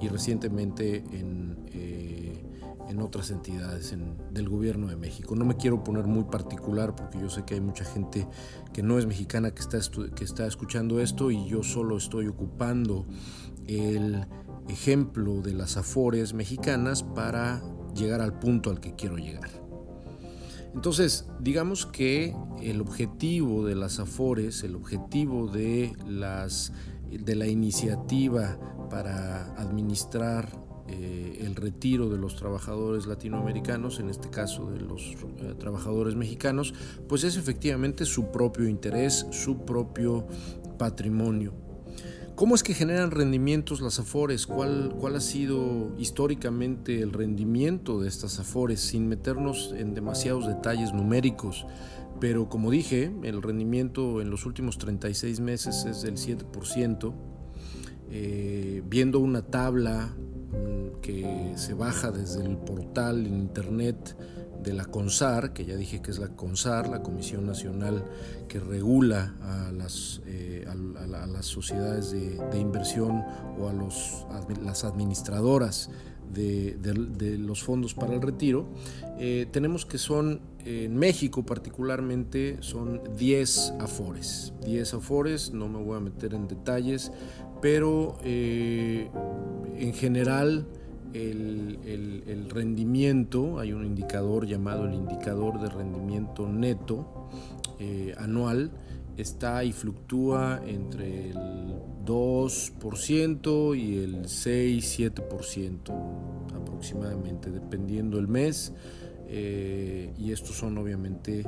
y 0.00 0.06
recientemente 0.06 0.98
en, 1.10 1.66
eh, 1.72 2.05
en 2.88 3.00
otras 3.00 3.30
entidades 3.30 3.94
del 4.30 4.48
gobierno 4.48 4.88
de 4.88 4.96
México. 4.96 5.34
No 5.34 5.44
me 5.44 5.56
quiero 5.56 5.82
poner 5.82 6.06
muy 6.06 6.24
particular 6.24 6.94
porque 6.94 7.18
yo 7.18 7.28
sé 7.28 7.44
que 7.44 7.54
hay 7.54 7.60
mucha 7.60 7.84
gente 7.84 8.26
que 8.72 8.82
no 8.82 8.98
es 8.98 9.06
mexicana 9.06 9.50
que 9.52 9.60
está, 9.60 9.78
que 10.14 10.24
está 10.24 10.46
escuchando 10.46 11.00
esto 11.00 11.30
y 11.30 11.46
yo 11.46 11.62
solo 11.62 11.96
estoy 11.96 12.28
ocupando 12.28 13.06
el 13.66 14.26
ejemplo 14.68 15.40
de 15.42 15.54
las 15.54 15.76
afores 15.76 16.34
mexicanas 16.34 17.02
para 17.02 17.62
llegar 17.94 18.20
al 18.20 18.38
punto 18.38 18.70
al 18.70 18.80
que 18.80 18.94
quiero 18.94 19.16
llegar. 19.16 19.50
Entonces, 20.74 21.26
digamos 21.40 21.86
que 21.86 22.36
el 22.60 22.82
objetivo 22.82 23.64
de 23.64 23.74
las 23.74 23.98
AFORES, 23.98 24.62
el 24.62 24.76
objetivo 24.76 25.48
de, 25.48 25.96
las, 26.06 26.72
de 27.10 27.34
la 27.34 27.46
iniciativa 27.46 28.58
para 28.90 29.54
administrar 29.54 30.65
eh, 30.88 31.42
el 31.44 31.56
retiro 31.56 32.08
de 32.08 32.18
los 32.18 32.36
trabajadores 32.36 33.06
latinoamericanos, 33.06 33.98
en 33.98 34.10
este 34.10 34.30
caso 34.30 34.70
de 34.70 34.80
los 34.80 35.02
eh, 35.02 35.54
trabajadores 35.58 36.14
mexicanos, 36.14 36.74
pues 37.08 37.24
es 37.24 37.36
efectivamente 37.36 38.04
su 38.04 38.30
propio 38.30 38.68
interés, 38.68 39.26
su 39.30 39.64
propio 39.64 40.26
patrimonio. 40.78 41.52
¿Cómo 42.36 42.54
es 42.54 42.62
que 42.62 42.74
generan 42.74 43.10
rendimientos 43.10 43.80
las 43.80 43.98
AFORES? 43.98 44.46
¿Cuál, 44.46 44.94
¿Cuál, 45.00 45.16
ha 45.16 45.20
sido 45.20 45.94
históricamente 45.98 47.00
el 47.00 47.14
rendimiento 47.14 47.98
de 47.98 48.08
estas 48.08 48.38
AFORES 48.38 48.80
sin 48.80 49.08
meternos 49.08 49.74
en 49.74 49.94
demasiados 49.94 50.46
detalles 50.46 50.92
numéricos? 50.92 51.66
Pero 52.20 52.48
como 52.48 52.70
dije, 52.70 53.10
el 53.22 53.42
rendimiento 53.42 54.20
en 54.20 54.30
los 54.30 54.44
últimos 54.44 54.76
36 54.78 55.40
meses 55.40 55.86
es 55.86 56.02
del 56.02 56.16
7%. 56.16 57.14
Eh, 58.08 58.82
viendo 58.86 59.18
una 59.18 59.42
tabla 59.42 60.14
que 61.02 61.52
se 61.56 61.74
baja 61.74 62.10
desde 62.10 62.44
el 62.44 62.56
portal 62.56 63.26
en 63.26 63.36
internet 63.36 64.16
de 64.62 64.72
la 64.72 64.84
CONSAR, 64.84 65.52
que 65.52 65.64
ya 65.64 65.76
dije 65.76 66.02
que 66.02 66.10
es 66.10 66.18
la 66.18 66.28
CONSAR, 66.28 66.88
la 66.88 67.02
Comisión 67.02 67.46
Nacional 67.46 68.04
que 68.48 68.58
regula 68.58 69.34
a 69.42 69.70
las, 69.70 70.22
eh, 70.26 70.66
a, 70.68 70.74
las 71.26 71.46
sociedades 71.46 72.10
de, 72.10 72.58
inversión 72.58 73.22
o 73.58 73.68
a 73.68 73.72
las 73.72 74.84
administradoras 74.84 75.90
de, 76.32 77.38
los 77.38 77.62
fondos 77.62 77.94
para 77.94 78.14
el 78.14 78.22
retiro, 78.22 78.66
eh, 79.18 79.46
tenemos 79.52 79.86
que 79.86 79.98
son, 79.98 80.40
en 80.64 80.96
México 80.96 81.44
particularmente, 81.44 82.58
son 82.60 83.00
10 83.16 83.74
afores. 83.78 84.52
10 84.64 84.94
afores, 84.94 85.52
no 85.52 85.68
me 85.68 85.82
voy 85.82 85.96
a 85.96 86.00
meter 86.00 86.34
en 86.34 86.48
detalles, 86.48 87.12
pero 87.60 88.18
eh, 88.22 89.10
en 89.76 89.92
general 89.94 90.66
el, 91.12 92.48
rendimiento, 92.50 93.58
hay 93.58 93.72
un 93.72 93.84
indicador 93.84 94.46
llamado 94.46 94.86
el 94.86 94.94
indicador 94.94 95.60
de 95.60 95.68
rendimiento 95.68 96.48
neto 96.48 97.28
eh, 97.78 98.14
anual, 98.18 98.70
está 99.16 99.64
y 99.64 99.72
fluctúa 99.72 100.62
entre 100.66 101.30
el 101.30 101.74
2% 102.04 103.78
y 103.78 103.98
el 103.98 104.24
6-7% 104.24 105.92
aproximadamente, 106.54 107.50
dependiendo 107.50 108.18
el 108.18 108.28
mes. 108.28 108.72
Eh, 109.28 110.12
y 110.18 110.32
estos 110.32 110.56
son 110.56 110.78
obviamente 110.78 111.44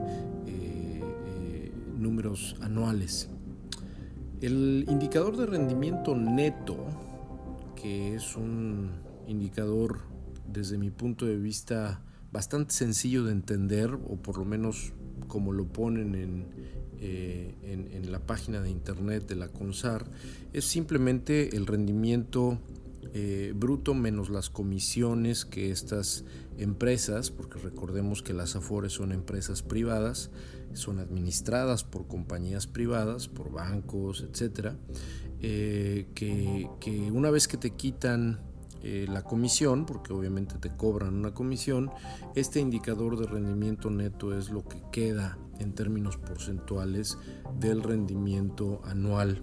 números 1.98 2.56
anuales. 2.60 3.28
El 4.40 4.84
indicador 4.88 5.36
de 5.36 5.46
rendimiento 5.46 6.14
neto, 6.14 6.76
que 7.74 8.14
es 8.14 8.36
un 8.36 8.90
indicador 9.26 9.98
desde 10.46 10.78
mi 10.78 10.90
punto 10.90 11.26
de 11.26 11.36
vista 11.36 12.02
bastante 12.30 12.72
sencillo 12.72 13.24
de 13.24 13.32
entender, 13.32 13.92
o 13.94 14.16
por 14.16 14.38
lo 14.38 14.44
menos 14.44 14.92
como 15.26 15.52
lo 15.52 15.66
ponen 15.66 16.14
en, 16.14 16.46
eh, 17.00 18.02
la 18.08 18.20
página 18.20 18.60
de 18.60 18.70
internet 18.70 19.26
de 19.26 19.34
la 19.34 19.48
CONSAR, 19.48 20.06
es 20.52 20.64
simplemente 20.64 21.56
el 21.56 21.66
rendimiento 21.66 22.58
eh, 23.14 23.52
bruto 23.54 23.94
menos 23.94 24.30
las 24.30 24.50
comisiones 24.50 25.44
que 25.44 25.70
estas 25.70 26.24
empresas, 26.58 27.30
porque 27.30 27.58
recordemos 27.58 28.22
que 28.22 28.34
las 28.34 28.56
AFORES 28.56 28.92
son 28.92 29.12
empresas 29.12 29.62
privadas, 29.62 30.30
son 30.74 30.98
administradas 30.98 31.84
por 31.84 32.06
compañías 32.06 32.66
privadas, 32.66 33.28
por 33.28 33.50
bancos, 33.50 34.26
etcétera, 34.28 34.76
eh, 35.40 36.08
que, 36.14 36.68
que 36.80 37.10
una 37.10 37.30
vez 37.30 37.48
que 37.48 37.56
te 37.56 37.70
quitan 37.70 38.40
eh, 38.82 39.06
la 39.08 39.22
comisión, 39.22 39.86
porque 39.86 40.12
obviamente 40.12 40.54
te 40.56 40.70
cobran 40.70 41.14
una 41.14 41.34
comisión, 41.34 41.90
este 42.36 42.60
indicador 42.60 43.18
de 43.18 43.26
rendimiento 43.26 43.90
neto 43.90 44.38
es 44.38 44.50
lo 44.50 44.62
que 44.68 44.80
queda 44.92 45.36
en 45.58 45.74
términos 45.74 46.16
porcentuales 46.16 47.18
del 47.58 47.82
rendimiento 47.82 48.80
anual. 48.84 49.42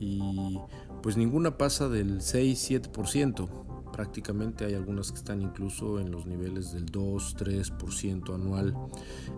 Y 0.00 0.58
pues 1.04 1.18
ninguna 1.18 1.58
pasa 1.58 1.90
del 1.90 2.22
6-7%. 2.22 3.46
prácticamente, 3.92 4.64
hay 4.64 4.72
algunas 4.72 5.12
que 5.12 5.18
están 5.18 5.42
incluso 5.42 6.00
en 6.00 6.10
los 6.10 6.24
niveles 6.24 6.72
del 6.72 6.86
2-3% 6.86 8.34
anual, 8.34 8.74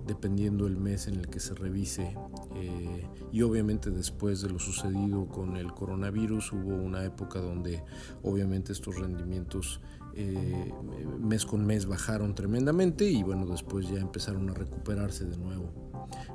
dependiendo 0.07 0.69
el 0.69 0.77
mes 0.77 1.09
en 1.09 1.17
el 1.17 1.27
que 1.27 1.41
se 1.41 1.55
revise. 1.55 2.17
Eh, 2.55 3.09
y 3.33 3.43
obviamente 3.43 3.91
después 3.91 4.43
de 4.43 4.51
lo 4.51 4.61
sucedido 4.61 5.27
con 5.27 5.57
el 5.57 5.75
coronavirus 5.75 6.53
hubo 6.53 6.77
una 6.77 7.05
época 7.05 7.41
donde 7.41 7.83
obviamente 8.23 8.73
estos 8.73 8.95
rendimientos 8.95 9.81
eh, 10.15 10.73
mes 11.19 11.45
con 11.45 11.67
mes 11.67 11.87
bajaron 11.87 12.37
tremendamente 12.37 13.11
y 13.11 13.25
bueno, 13.25 13.45
después 13.45 13.89
ya 13.89 13.99
empezaron 13.99 14.49
a 14.51 14.55
recuperarse 14.55 15.25
de 15.25 15.37
nuevo. 15.37 15.73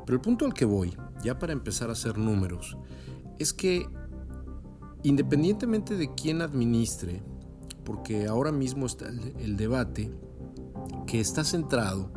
Pero 0.06 0.18
el 0.18 0.22
punto 0.22 0.46
al 0.46 0.54
que 0.54 0.66
voy, 0.66 0.94
ya 1.24 1.40
para 1.40 1.54
empezar 1.54 1.88
a 1.88 1.94
hacer 1.94 2.18
números, 2.18 2.78
es 3.40 3.54
que 3.54 3.88
independientemente 5.04 5.96
de 5.96 6.14
quién 6.14 6.42
administre, 6.42 7.22
porque 7.84 8.28
ahora 8.28 8.52
mismo 8.52 8.86
está 8.86 9.08
el, 9.08 9.58
debate 9.58 10.12
que 11.08 11.20
está 11.20 11.44
centrado, 11.44 12.12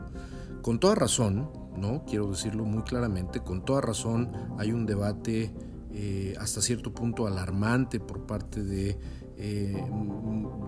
con 0.63 0.79
toda 0.79 0.95
razón, 0.95 1.51
¿no? 1.77 2.05
Quiero 2.05 2.31
decirlo 2.31 2.65
muy 2.65 2.83
claramente, 2.83 3.41
con 3.41 3.65
toda 3.65 3.81
razón 3.81 4.33
hay 4.59 4.73
un 4.73 4.87
debate 4.87 5.53
eh, 5.93 6.35
hasta 6.41 6.61
cierto 6.61 6.93
punto 6.93 7.27
alarmante 7.27 8.01
por 8.01 8.27
parte 8.27 8.63
de 8.63 8.99
eh, 9.37 9.85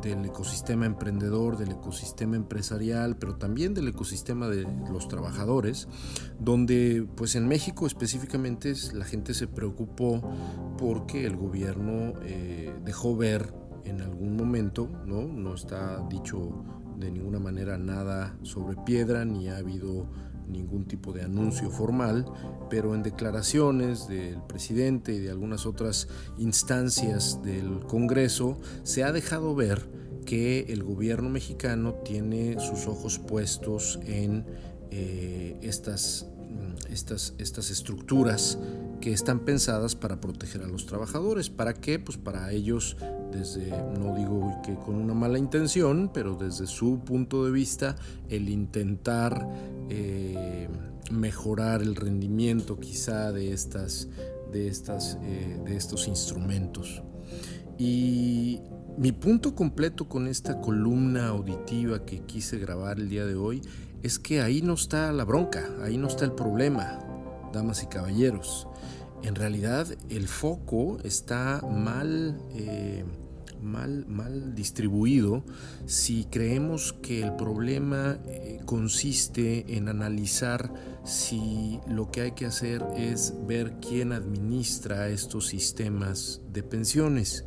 del 0.02 0.24
ecosistema 0.24 0.86
emprendedor, 0.86 1.56
del 1.56 1.72
ecosistema 1.72 2.36
empresarial, 2.36 3.16
pero 3.16 3.36
también 3.36 3.74
del 3.74 3.88
ecosistema 3.88 4.48
de 4.48 4.66
los 4.90 5.08
trabajadores, 5.08 5.88
donde 6.38 7.06
pues 7.16 7.34
en 7.34 7.48
México 7.48 7.86
específicamente 7.86 8.72
la 8.92 9.04
gente 9.04 9.34
se 9.34 9.46
preocupó 9.46 10.20
porque 10.78 11.26
el 11.26 11.36
gobierno 11.36 12.14
eh, 12.22 12.74
dejó 12.84 13.16
ver 13.16 13.54
en 13.84 14.00
algún 14.00 14.36
momento, 14.36 14.90
¿no? 15.06 15.22
no 15.22 15.54
está 15.54 16.04
dicho 16.08 16.64
de 16.98 17.10
ninguna 17.10 17.38
manera 17.38 17.78
nada 17.78 18.36
sobre 18.42 18.76
piedra, 18.76 19.24
ni 19.24 19.48
ha 19.48 19.58
habido 19.58 20.06
ningún 20.48 20.84
tipo 20.86 21.12
de 21.12 21.22
anuncio 21.22 21.70
formal, 21.70 22.26
pero 22.70 22.94
en 22.94 23.02
declaraciones 23.02 24.08
del 24.08 24.42
presidente 24.42 25.14
y 25.14 25.18
de 25.18 25.30
algunas 25.30 25.66
otras 25.66 26.08
instancias 26.38 27.42
del 27.42 27.80
Congreso 27.80 28.58
se 28.82 29.04
ha 29.04 29.12
dejado 29.12 29.54
ver 29.54 29.88
que 30.24 30.66
el 30.68 30.82
gobierno 30.82 31.28
mexicano 31.30 31.94
tiene 32.04 32.58
sus 32.60 32.86
ojos 32.86 33.18
puestos 33.18 33.98
en 34.04 34.44
eh, 34.90 35.58
estas, 35.62 36.26
estas, 36.90 37.34
estas 37.38 37.70
estructuras 37.70 38.58
que 39.00 39.12
están 39.12 39.40
pensadas 39.40 39.94
para 39.94 40.20
proteger 40.20 40.62
a 40.62 40.66
los 40.66 40.86
trabajadores. 40.86 41.48
¿Para 41.48 41.74
qué? 41.74 41.98
Pues 41.98 42.18
para 42.18 42.50
ellos, 42.52 42.96
desde, 43.36 43.70
no 43.98 44.14
digo 44.14 44.60
que 44.64 44.74
con 44.74 44.96
una 44.96 45.14
mala 45.14 45.38
intención, 45.38 46.10
pero 46.12 46.34
desde 46.34 46.66
su 46.66 47.00
punto 47.00 47.44
de 47.44 47.50
vista, 47.50 47.96
el 48.28 48.48
intentar 48.48 49.48
eh, 49.88 50.68
mejorar 51.10 51.82
el 51.82 51.94
rendimiento 51.94 52.78
quizá 52.78 53.32
de, 53.32 53.52
estas, 53.52 54.08
de, 54.52 54.68
estas, 54.68 55.18
eh, 55.22 55.60
de 55.64 55.76
estos 55.76 56.08
instrumentos. 56.08 57.02
Y 57.78 58.60
mi 58.96 59.12
punto 59.12 59.54
completo 59.54 60.08
con 60.08 60.26
esta 60.26 60.60
columna 60.60 61.28
auditiva 61.28 62.04
que 62.04 62.20
quise 62.20 62.58
grabar 62.58 62.98
el 62.98 63.08
día 63.08 63.26
de 63.26 63.34
hoy 63.34 63.62
es 64.02 64.18
que 64.18 64.40
ahí 64.40 64.62
no 64.62 64.74
está 64.74 65.12
la 65.12 65.24
bronca, 65.24 65.68
ahí 65.82 65.98
no 65.98 66.08
está 66.08 66.24
el 66.24 66.32
problema, 66.32 66.98
damas 67.52 67.82
y 67.82 67.86
caballeros 67.86 68.66
en 69.22 69.34
realidad 69.34 69.88
el 70.08 70.28
foco 70.28 70.98
está 71.02 71.60
mal, 71.62 72.40
eh, 72.54 73.04
mal, 73.66 74.54
distribuido 74.54 75.44
si 75.84 76.24
creemos 76.24 76.92
que 76.94 77.22
el 77.22 77.34
problema 77.36 78.18
eh, 78.26 78.60
consiste 78.64 79.76
en 79.76 79.88
analizar 79.88 80.72
si 81.04 81.78
lo 81.88 82.10
que 82.10 82.22
hay 82.22 82.32
que 82.32 82.46
hacer 82.46 82.84
es 82.96 83.34
ver 83.46 83.74
quién 83.80 84.12
administra 84.12 85.08
estos 85.08 85.46
sistemas 85.48 86.40
de 86.52 86.62
pensiones. 86.62 87.44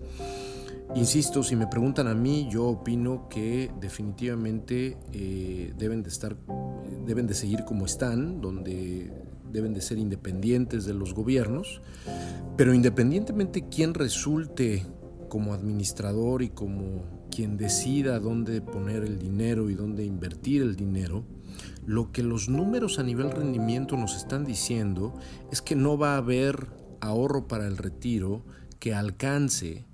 Insisto, 0.96 1.44
si 1.44 1.56
me 1.56 1.68
preguntan 1.68 2.08
a 2.08 2.16
mí, 2.16 2.48
yo 2.50 2.66
opino 2.66 3.30
que 3.30 3.70
definitivamente 3.80 4.98
eh, 5.14 5.72
deben 5.78 6.02
de 6.02 6.10
estar, 6.10 6.36
deben 7.06 7.28
de 7.28 7.36
seguir 7.36 7.64
como 7.64 7.86
están, 7.86 8.42
donde 8.42 9.12
deben 9.52 9.74
de 9.74 9.82
ser 9.82 10.00
independientes 10.00 10.86
de 10.86 10.94
los 10.94 11.14
gobiernos, 11.14 11.82
pero 12.58 12.74
independientemente 12.74 13.68
quién 13.70 13.94
resulte 13.94 14.86
como 15.30 15.54
administrador 15.54 16.42
y 16.42 16.50
como 16.50 17.06
quien 17.32 17.58
decida 17.58 18.20
dónde 18.20 18.62
poner 18.62 19.04
el 19.04 19.20
dinero 19.20 19.70
y 19.70 19.76
dónde 19.76 20.04
invertir 20.04 20.62
el 20.62 20.76
dinero, 20.76 21.24
lo 21.86 22.12
que 22.12 22.24
los 22.24 22.50
números 22.50 23.00
a 23.00 23.04
nivel 23.04 23.32
rendimiento 23.32 23.96
nos 23.96 24.16
están 24.16 24.46
diciendo 24.46 25.14
es 25.52 25.62
que 25.62 25.76
no 25.76 25.98
va 25.98 26.16
a 26.16 26.18
haber 26.18 26.68
ahorro 27.00 27.48
para 27.48 27.68
el 27.68 27.78
retiro 27.78 28.44
que 28.80 28.94
alcance 28.94 29.86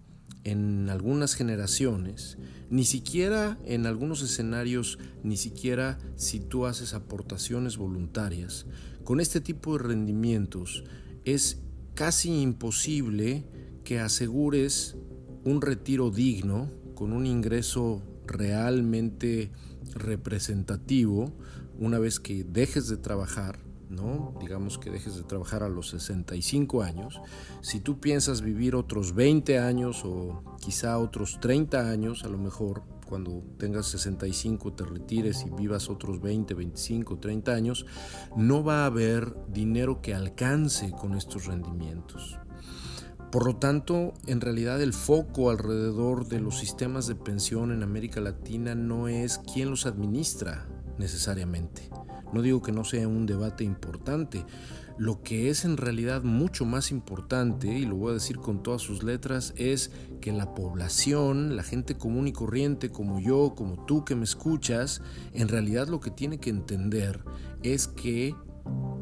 en 0.43 0.89
algunas 0.89 1.34
generaciones, 1.34 2.38
ni 2.69 2.86
siquiera 2.86 3.58
en 3.65 3.86
algunos 3.86 4.21
escenarios, 4.21 5.00
ni 5.24 5.38
siquiera 5.38 5.98
si 6.15 6.39
tú 6.39 6.65
haces 6.65 6.93
aportaciones 6.93 7.78
voluntarias, 7.78 8.65
con 9.04 9.19
este 9.19 9.41
tipo 9.41 9.78
de 9.78 9.84
rendimientos 9.84 10.84
es 11.26 11.62
casi 11.93 12.41
imposible 12.41 13.45
que 13.84 14.00
asegures 14.00 14.98
un 15.45 15.62
retiro 15.62 16.10
digno 16.10 16.69
con 16.95 17.13
un 17.13 17.25
ingreso 17.25 18.01
realmente 18.25 19.51
representativo 19.93 21.31
una 21.77 21.99
vez 21.99 22.19
que 22.19 22.43
dejes 22.43 22.88
de 22.88 22.97
trabajar, 22.97 23.60
¿no? 23.89 24.34
Digamos 24.39 24.77
que 24.77 24.89
dejes 24.89 25.15
de 25.15 25.23
trabajar 25.23 25.62
a 25.62 25.69
los 25.69 25.89
65 25.89 26.81
años. 26.81 27.21
Si 27.62 27.79
tú 27.79 27.99
piensas 27.99 28.41
vivir 28.41 28.75
otros 28.75 29.13
20 29.13 29.60
años 29.60 30.03
o 30.03 30.43
quizá 30.60 30.97
otros 30.97 31.39
30 31.39 31.89
años, 31.89 32.23
a 32.23 32.29
lo 32.29 32.38
mejor 32.38 32.84
cuando 33.05 33.43
tengas 33.60 33.86
65 33.88 34.73
te 34.73 34.84
retires 34.84 35.45
y 35.45 35.51
vivas 35.51 35.89
otros 35.89 36.21
20, 36.21 36.55
25, 36.55 37.19
30 37.19 37.53
años, 37.53 37.86
no 38.36 38.63
va 38.63 38.84
a 38.84 38.88
haber 38.88 39.36
dinero 39.47 40.01
que 40.01 40.15
alcance 40.15 40.91
con 40.91 41.13
estos 41.13 41.45
rendimientos. 41.45 42.39
Por 43.36 43.48
lo 43.48 43.58
tanto, 43.58 44.13
en 44.28 44.39
realidad 44.39 44.82
el 44.82 44.93
foco 44.93 45.50
alrededor 45.50 46.30
de 46.30 46.39
los 46.39 46.58
sistemas 46.58 47.06
de 47.06 47.15
pensión 47.15 47.74
en 47.74 47.84
América 47.84 48.21
Latina 48.21 48.76
no 48.76 49.10
es 49.10 49.41
quién 49.54 49.69
los 49.69 49.86
administra 49.86 50.65
necesariamente. 50.98 51.89
No 52.32 52.41
digo 52.41 52.62
que 52.62 52.71
no 52.71 52.86
sea 52.86 53.10
un 53.10 53.26
debate 53.26 53.65
importante, 53.65 54.45
lo 54.98 55.21
que 55.21 55.50
es 55.50 55.65
en 55.65 55.76
realidad 55.76 56.24
mucho 56.24 56.63
más 56.63 56.91
importante, 56.91 57.67
y 57.67 57.86
lo 57.86 57.98
voy 57.98 58.12
a 58.12 58.13
decir 58.13 58.38
con 58.38 58.63
todas 58.63 58.82
sus 58.82 59.04
letras, 59.04 59.54
es 59.58 59.91
que 60.21 60.32
la 60.32 60.56
población, 60.56 61.58
la 61.58 61.63
gente 61.63 61.98
común 61.98 62.30
y 62.30 62.32
corriente 62.32 62.89
como 62.89 63.19
yo, 63.19 63.54
como 63.54 63.86
tú 63.86 64.06
que 64.06 64.15
me 64.15 64.24
escuchas, 64.24 65.02
en 65.34 65.50
realidad 65.50 65.89
lo 65.89 66.00
que 66.00 66.10
tiene 66.10 66.39
que 66.39 66.52
entender 66.52 67.21
es 67.63 67.89
que 67.89 68.34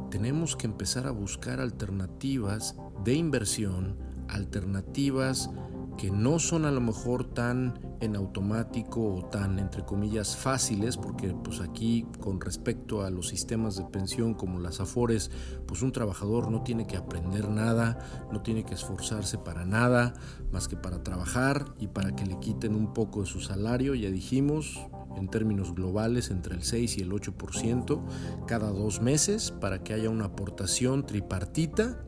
tenemos 0.09 0.55
que 0.55 0.65
empezar 0.65 1.05
a 1.05 1.11
buscar 1.11 1.59
alternativas 1.59 2.75
de 3.03 3.13
inversión, 3.13 3.95
alternativas 4.33 5.49
que 5.97 6.09
no 6.09 6.39
son 6.39 6.65
a 6.65 6.71
lo 6.71 6.81
mejor 6.81 7.23
tan 7.33 7.79
en 8.01 8.15
automático 8.15 9.15
o 9.15 9.25
tan 9.25 9.59
entre 9.59 9.85
comillas 9.85 10.35
fáciles 10.35 10.97
porque 10.97 11.35
pues 11.43 11.61
aquí 11.61 12.07
con 12.19 12.41
respecto 12.41 13.03
a 13.03 13.11
los 13.11 13.27
sistemas 13.27 13.75
de 13.75 13.85
pensión 13.85 14.33
como 14.33 14.59
las 14.59 14.79
afores 14.79 15.29
pues 15.67 15.83
un 15.83 15.91
trabajador 15.91 16.49
no 16.49 16.63
tiene 16.63 16.87
que 16.87 16.97
aprender 16.97 17.47
nada 17.47 17.99
no 18.31 18.41
tiene 18.41 18.65
que 18.65 18.73
esforzarse 18.73 19.37
para 19.37 19.65
nada 19.65 20.15
más 20.51 20.67
que 20.67 20.75
para 20.75 21.03
trabajar 21.03 21.65
y 21.79 21.87
para 21.87 22.15
que 22.15 22.25
le 22.25 22.39
quiten 22.39 22.75
un 22.75 22.93
poco 22.93 23.21
de 23.21 23.25
su 23.25 23.41
salario. 23.41 23.95
Ya 23.95 24.09
dijimos 24.09 24.79
en 25.17 25.27
términos 25.27 25.73
globales 25.73 26.29
entre 26.29 26.55
el 26.55 26.63
6 26.63 26.97
y 26.97 27.01
el 27.01 27.11
8% 27.11 28.01
cada 28.47 28.69
dos 28.69 29.01
meses 29.01 29.51
para 29.51 29.83
que 29.83 29.93
haya 29.93 30.09
una 30.09 30.25
aportación 30.25 31.05
tripartita 31.05 32.05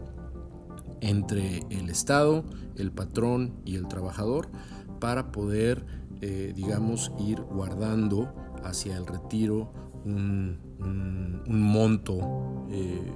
entre 1.06 1.60
el 1.70 1.90
Estado, 1.90 2.44
el 2.78 2.92
patrón 2.92 3.54
y 3.66 3.76
el 3.76 3.88
trabajador 3.88 4.50
para 5.00 5.32
poder, 5.32 5.86
eh, 6.22 6.54
digamos, 6.56 7.12
ir 7.20 7.42
guardando 7.42 8.34
hacia 8.64 8.98
el 8.98 9.06
retiro 9.06 9.72
un, 10.04 10.60
monto, 11.48 12.68
eh, 12.70 13.12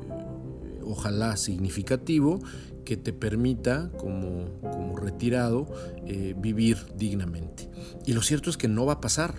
ojalá 0.84 1.38
significativo, 1.38 2.39
que 2.86 2.97
te 2.97 3.13
permita, 3.13 3.91
como, 3.97 4.60
como 4.62 4.95
retirado, 4.95 5.67
eh, 6.06 6.36
vivir 6.38 6.78
dignamente. 6.95 7.69
Y 8.06 8.13
lo 8.13 8.21
cierto 8.21 8.49
es 8.49 8.58
que 8.58 8.67
no 8.67 8.86
va 8.86 8.93
a 8.93 9.02
pasar. 9.02 9.36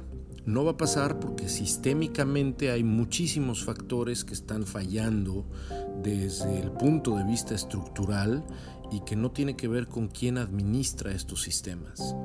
No 0.47 0.65
va 0.65 0.73
a 0.73 0.77
pasar 0.77 1.21
porque 1.21 1.49
sistémicamente 1.49 2.71
hay 2.71 2.83
muchísimos 2.83 3.65
factores 3.65 4.25
que 4.25 4.35
están 4.35 4.65
fallando 4.65 5.47
desde 6.03 6.61
el 6.61 6.71
punto 6.73 7.17
de 7.17 7.25
vista 7.25 7.55
estructural 7.55 8.45
y 8.91 9.01
que 9.01 9.17
no 9.17 9.31
tiene 9.31 9.57
que 9.57 9.69
ver 9.69 9.87
con 9.87 10.09
quién 10.09 10.39
administra 10.39 11.13
estos 11.13 11.43
sistemas. 11.43 12.17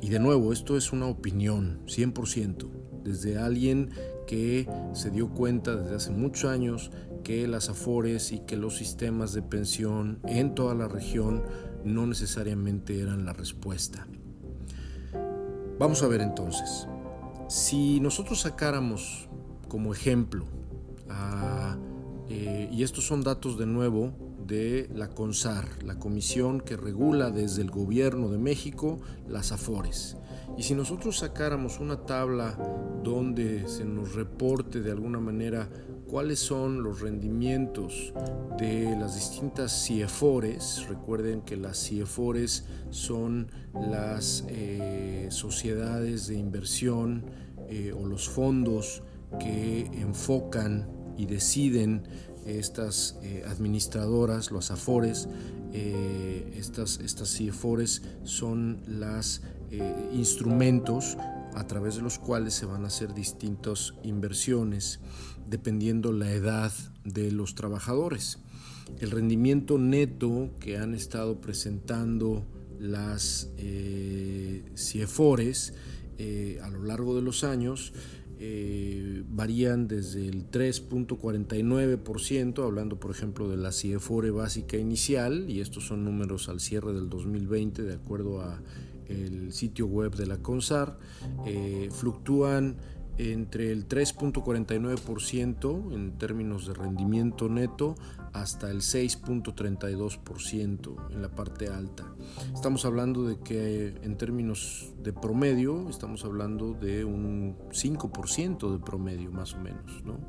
Y 0.00 0.08
de 0.08 0.18
nuevo, 0.18 0.52
esto 0.52 0.76
es 0.76 0.92
una 0.92 1.06
opinión, 1.06 1.80
100%, 1.86 2.70
desde 3.04 3.38
alguien 3.38 3.90
que 4.26 4.68
se 4.92 5.10
dio 5.10 5.28
cuenta 5.28 5.76
desde 5.76 5.96
hace 5.96 6.10
muchos 6.10 6.50
años 6.50 6.90
que 7.24 7.46
las 7.48 7.68
afores 7.68 8.32
y 8.32 8.40
que 8.40 8.56
los 8.56 8.76
sistemas 8.76 9.32
de 9.32 9.42
pensión 9.42 10.20
en 10.24 10.54
toda 10.54 10.74
la 10.74 10.88
región 10.88 11.42
no 11.84 12.06
necesariamente 12.06 13.00
eran 13.00 13.24
la 13.24 13.32
respuesta. 13.32 14.06
Vamos 15.78 16.02
a 16.02 16.08
ver 16.08 16.20
entonces, 16.20 16.86
si 17.50 17.98
nosotros 17.98 18.42
sacáramos 18.42 19.28
como 19.68 19.92
ejemplo, 19.92 20.46
eh, 22.28 22.68
y 22.70 22.84
estos 22.84 23.04
son 23.04 23.24
datos 23.24 23.58
de 23.58 23.66
nuevo 23.66 24.12
de 24.50 24.90
la 24.92 25.08
CONSAR, 25.08 25.84
la 25.84 26.00
comisión 26.00 26.60
que 26.60 26.76
regula 26.76 27.30
desde 27.30 27.62
el 27.62 27.70
gobierno 27.70 28.28
de 28.28 28.38
México 28.38 28.98
las 29.28 29.52
AFORES. 29.52 30.16
Y 30.58 30.64
si 30.64 30.74
nosotros 30.74 31.18
sacáramos 31.18 31.78
una 31.78 32.04
tabla 32.04 32.58
donde 33.04 33.68
se 33.68 33.84
nos 33.84 34.14
reporte 34.14 34.80
de 34.80 34.90
alguna 34.90 35.20
manera 35.20 35.68
cuáles 36.08 36.40
son 36.40 36.82
los 36.82 37.00
rendimientos 37.00 38.12
de 38.58 38.96
las 38.98 39.14
distintas 39.14 39.84
CIEFORES, 39.86 40.88
recuerden 40.88 41.42
que 41.42 41.56
las 41.56 41.86
CIEFORES 41.86 42.64
son 42.90 43.52
las 43.72 44.44
eh, 44.48 45.28
sociedades 45.30 46.26
de 46.26 46.34
inversión 46.34 47.24
eh, 47.68 47.92
o 47.96 48.04
los 48.04 48.28
fondos 48.28 49.04
que 49.38 49.86
enfocan 49.94 50.88
y 51.16 51.26
deciden 51.26 52.02
estas 52.46 53.18
eh, 53.22 53.44
administradoras, 53.46 54.50
los 54.50 54.70
AFORES, 54.70 55.28
eh, 55.72 56.54
estas, 56.56 56.98
estas 57.00 57.38
son 58.24 58.80
los 58.86 59.42
eh, 59.70 60.10
instrumentos 60.12 61.16
a 61.54 61.66
través 61.66 61.96
de 61.96 62.02
los 62.02 62.18
cuales 62.18 62.54
se 62.54 62.66
van 62.66 62.84
a 62.84 62.88
hacer 62.88 63.14
distintas 63.14 63.94
inversiones 64.02 65.00
dependiendo 65.48 66.12
la 66.12 66.30
edad 66.32 66.72
de 67.04 67.30
los 67.30 67.54
trabajadores. 67.54 68.38
El 68.98 69.10
rendimiento 69.10 69.78
neto 69.78 70.50
que 70.60 70.78
han 70.78 70.94
estado 70.94 71.40
presentando 71.40 72.44
las 72.78 73.48
CIFORES 74.76 75.74
a 76.62 76.68
lo 76.70 76.84
largo 76.84 77.14
de 77.14 77.22
los 77.22 77.44
años 77.44 77.92
eh, 78.42 79.22
varían 79.28 79.86
desde 79.86 80.26
el 80.26 80.50
3.49%, 80.50 82.64
hablando 82.64 82.98
por 82.98 83.10
ejemplo 83.10 83.50
de 83.50 83.58
la 83.58 83.70
CIEFORE 83.70 84.30
básica 84.30 84.78
inicial, 84.78 85.50
y 85.50 85.60
estos 85.60 85.86
son 85.86 86.06
números 86.06 86.48
al 86.48 86.58
cierre 86.58 86.94
del 86.94 87.10
2020 87.10 87.82
de 87.82 87.92
acuerdo 87.92 88.40
a 88.40 88.62
el 89.08 89.52
sitio 89.52 89.86
web 89.86 90.14
de 90.14 90.26
la 90.26 90.38
CONSAR, 90.38 90.96
eh, 91.44 91.90
fluctúan 91.92 92.78
entre 93.18 93.72
el 93.72 93.86
3.49% 93.86 95.92
en 95.92 96.16
términos 96.16 96.66
de 96.66 96.72
rendimiento 96.72 97.50
neto 97.50 97.94
hasta 98.32 98.70
el 98.70 98.80
6.32% 98.80 101.12
en 101.12 101.22
la 101.22 101.28
parte 101.28 101.68
alta. 101.68 102.12
Estamos 102.54 102.84
hablando 102.84 103.24
de 103.24 103.38
que 103.38 103.88
en 104.02 104.16
términos 104.16 104.92
de 105.02 105.12
promedio, 105.12 105.88
estamos 105.88 106.24
hablando 106.24 106.74
de 106.74 107.04
un 107.04 107.56
5% 107.70 108.72
de 108.72 108.78
promedio 108.78 109.32
más 109.32 109.54
o 109.54 109.58
menos, 109.58 110.04
¿no? 110.04 110.20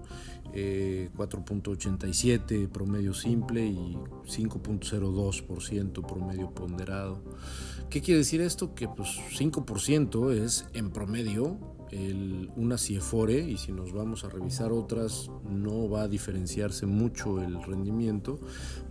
4.87 0.54 2.52
eh, 2.52 2.68
promedio 2.68 3.14
simple 3.14 3.66
y 3.66 3.98
5.02% 4.26 6.06
promedio 6.06 6.52
ponderado. 6.52 7.22
¿Qué 7.90 8.02
quiere 8.02 8.20
decir 8.20 8.42
esto? 8.42 8.76
Que 8.76 8.88
pues 8.88 9.20
5% 9.38 10.32
es 10.32 10.68
en 10.74 10.92
promedio 10.92 11.58
una 12.56 12.78
CIEFORE 12.78 13.40
y 13.40 13.58
si 13.58 13.72
nos 13.72 13.92
vamos 13.92 14.24
a 14.24 14.30
revisar 14.30 14.72
otras 14.72 15.30
no 15.50 15.90
va 15.90 16.04
a 16.04 16.08
diferenciarse 16.08 16.86
mucho 16.86 17.42
el 17.42 17.62
rendimiento, 17.64 18.40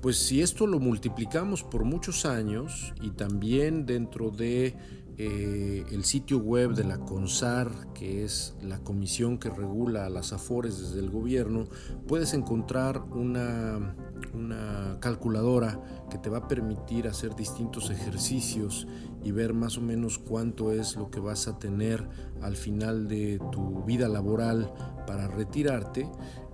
pues 0.02 0.18
si 0.18 0.42
esto 0.42 0.66
lo 0.66 0.80
multiplicamos 0.80 1.62
por 1.62 1.84
muchos 1.84 2.26
años 2.26 2.92
y 3.00 3.10
también 3.10 3.86
dentro 3.86 4.30
de 4.30 4.74
eh, 5.22 5.84
el 5.90 6.04
sitio 6.04 6.38
web 6.38 6.72
de 6.72 6.82
la 6.82 6.96
CONSAR, 6.96 7.92
que 7.92 8.24
es 8.24 8.56
la 8.62 8.78
comisión 8.78 9.36
que 9.36 9.50
regula 9.50 10.08
las 10.08 10.32
AFORES 10.32 10.80
desde 10.80 11.00
el 11.00 11.10
gobierno, 11.10 11.66
puedes 12.08 12.32
encontrar 12.32 13.02
una, 13.02 13.94
una 14.32 14.96
calculadora 15.00 15.78
que 16.08 16.16
te 16.16 16.30
va 16.30 16.38
a 16.38 16.48
permitir 16.48 17.06
hacer 17.06 17.36
distintos 17.36 17.90
ejercicios 17.90 18.86
y 19.22 19.30
ver 19.32 19.52
más 19.52 19.76
o 19.76 19.82
menos 19.82 20.18
cuánto 20.18 20.72
es 20.72 20.96
lo 20.96 21.10
que 21.10 21.20
vas 21.20 21.48
a 21.48 21.58
tener 21.58 22.08
al 22.40 22.56
final 22.56 23.06
de 23.06 23.38
tu 23.52 23.84
vida 23.84 24.08
laboral 24.08 24.72
para 25.10 25.26
retirarte 25.26 26.08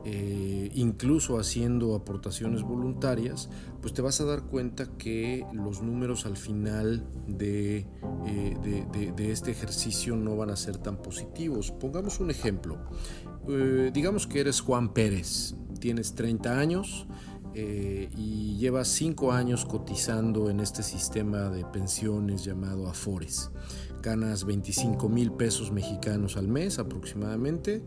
eh, 0.06 0.70
incluso 0.74 1.38
haciendo 1.38 1.94
aportaciones 1.94 2.62
voluntarias, 2.62 3.50
pues 3.82 3.92
te 3.92 4.00
vas 4.00 4.18
a 4.22 4.24
dar 4.24 4.44
cuenta 4.44 4.86
que 4.96 5.44
los 5.52 5.82
números 5.82 6.24
al 6.24 6.38
final 6.38 7.06
de, 7.26 7.86
eh, 8.26 9.12
de, 9.14 9.30
este 9.30 9.50
ejercicio 9.50 10.16
no 10.16 10.34
van 10.34 10.48
a 10.48 10.56
ser 10.56 10.78
tan 10.78 11.02
positivos. 11.02 11.70
Pongamos 11.70 12.18
un 12.18 12.30
ejemplo. 12.30 12.78
Eh, 13.46 13.90
digamos 13.92 14.26
que 14.26 14.40
eres 14.40 14.62
Juan 14.62 14.94
Pérez, 14.94 15.54
tienes 15.80 16.14
30 16.14 16.58
años, 16.58 17.06
y 17.54 18.58
llevas 18.58 18.88
5 18.88 19.32
años 19.32 19.64
cotizando 19.64 20.50
en 20.50 20.60
este 20.60 20.82
sistema 20.82 21.48
de 21.48 21.64
pensiones 21.64 22.44
llamado 22.44 22.86
Afores. 22.86 23.50
Ganas 24.06 24.44
25 24.44 25.08
mil 25.08 25.32
pesos 25.32 25.72
mexicanos 25.72 26.36
al 26.36 26.46
mes 26.46 26.78
aproximadamente. 26.78 27.82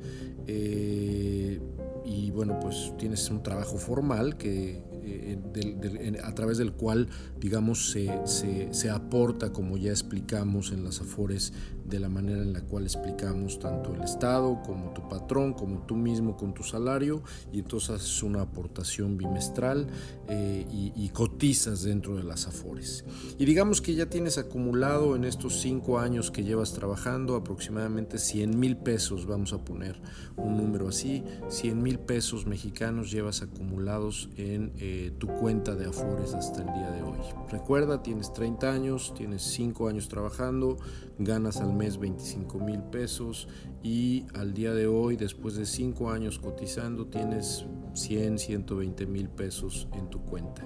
Y 2.05 2.31
bueno, 2.31 2.59
pues 2.59 2.93
tienes 2.97 3.29
un 3.29 3.41
trabajo 3.41 3.77
formal 3.77 4.35
que, 4.37 4.83
eh, 5.03 6.17
a 6.23 6.33
través 6.35 6.57
del 6.57 6.73
cual, 6.73 7.07
digamos, 7.39 7.91
se, 7.91 8.09
se, 8.25 8.73
se, 8.73 8.89
aporta, 8.89 9.53
como 9.53 9.77
ya 9.77 9.91
explicamos 9.91 10.71
en 10.71 10.83
las 10.83 11.01
afores, 11.01 11.53
de 11.89 11.99
la 11.99 12.09
manera 12.09 12.41
en 12.41 12.53
la 12.53 12.61
cual 12.61 12.83
explicamos 12.83 13.59
tanto 13.59 13.93
el 13.93 14.01
Estado 14.01 14.61
como 14.65 14.93
tu 14.93 15.07
patrón, 15.09 15.53
como 15.53 15.79
tú 15.85 15.95
mismo 15.95 16.37
con 16.37 16.53
tu 16.53 16.63
salario, 16.63 17.23
y 17.51 17.59
entonces 17.59 17.89
haces 17.89 18.23
una 18.23 18.41
aportación 18.41 19.17
bimestral 19.17 19.87
eh, 20.27 20.65
y, 20.69 21.09
cotizas 21.09 21.81
dentro 21.81 22.15
de 22.15 22.23
las 22.23 22.47
afores. 22.47 23.03
Y 23.37 23.45
digamos 23.45 23.81
que 23.81 23.95
ya 23.95 24.05
tienes 24.05 24.37
acumulado 24.37 25.15
en 25.15 25.25
estos 25.25 25.59
cinco 25.59 25.99
años 25.99 26.31
que 26.31 26.43
llevas 26.43 26.71
trabajando 26.71 27.35
aproximadamente 27.35 28.19
100 28.19 28.57
mil 28.57 28.77
pesos, 28.77 29.25
vamos 29.25 29.53
a 29.53 29.65
poner 29.65 29.99
un 30.37 30.55
número 30.55 30.87
así, 30.87 31.23
100 31.49 31.81
mil 31.81 31.99
pesos 31.99 32.45
mexicanos 32.45 33.11
llevas 33.11 33.41
acumulados 33.41 34.29
en 34.37 34.71
eh, 34.77 35.11
tu 35.17 35.27
cuenta 35.27 35.75
de 35.75 35.87
afores 35.87 36.33
hasta 36.33 36.61
el 36.61 36.67
día 36.67 36.91
de 36.91 37.01
hoy. 37.01 37.17
Recuerda, 37.49 38.03
tienes 38.03 38.31
30 38.31 38.71
años, 38.71 39.13
tienes 39.15 39.41
5 39.41 39.87
años 39.87 40.07
trabajando, 40.07 40.77
ganas 41.19 41.57
al 41.57 41.73
mes 41.73 41.99
25 41.99 42.59
mil 42.59 42.81
pesos 42.81 43.49
y 43.83 44.25
al 44.33 44.53
día 44.53 44.73
de 44.73 44.87
hoy, 44.87 45.17
después 45.17 45.55
de 45.55 45.65
5 45.65 46.11
años 46.11 46.39
cotizando, 46.39 47.07
tienes 47.07 47.65
100, 47.93 48.39
120 48.39 49.05
mil 49.05 49.27
pesos 49.29 49.89
en 49.93 50.09
tu 50.09 50.21
cuenta. 50.21 50.63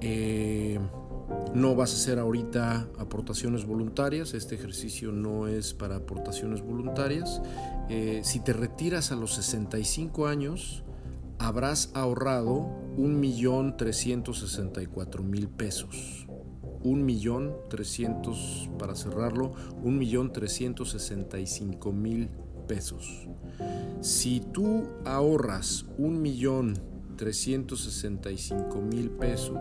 Eh, 0.00 0.80
no 1.54 1.74
vas 1.74 1.92
a 1.92 1.96
hacer 1.96 2.18
ahorita 2.18 2.88
aportaciones 2.98 3.66
voluntarias, 3.66 4.32
este 4.34 4.54
ejercicio 4.54 5.10
no 5.12 5.48
es 5.48 5.74
para 5.74 5.96
aportaciones 5.96 6.62
voluntarias. 6.62 7.42
Eh, 7.88 8.20
si 8.24 8.40
te 8.40 8.52
retiras 8.52 9.12
a 9.12 9.16
los 9.16 9.34
65 9.34 10.26
años, 10.26 10.84
habrás 11.38 11.90
ahorrado 11.94 12.68
1.364.000 12.96 15.48
pesos 15.48 16.25
un 16.86 17.04
millón 17.04 17.56
trescientos, 17.68 18.70
para 18.78 18.94
cerrarlo, 18.94 19.52
un 19.82 19.98
millón 19.98 20.32
trescientos 20.32 20.90
sesenta 20.90 21.40
y 21.40 21.46
cinco 21.46 21.92
mil 21.92 22.28
pesos. 22.68 23.26
Si 24.00 24.40
tú 24.52 24.88
ahorras 25.04 25.86
un 25.98 26.22
millón 26.22 26.78
trescientos 27.16 27.82
sesenta 27.82 28.30
y 28.30 28.38
cinco 28.38 28.80
mil 28.80 29.10
pesos, 29.10 29.58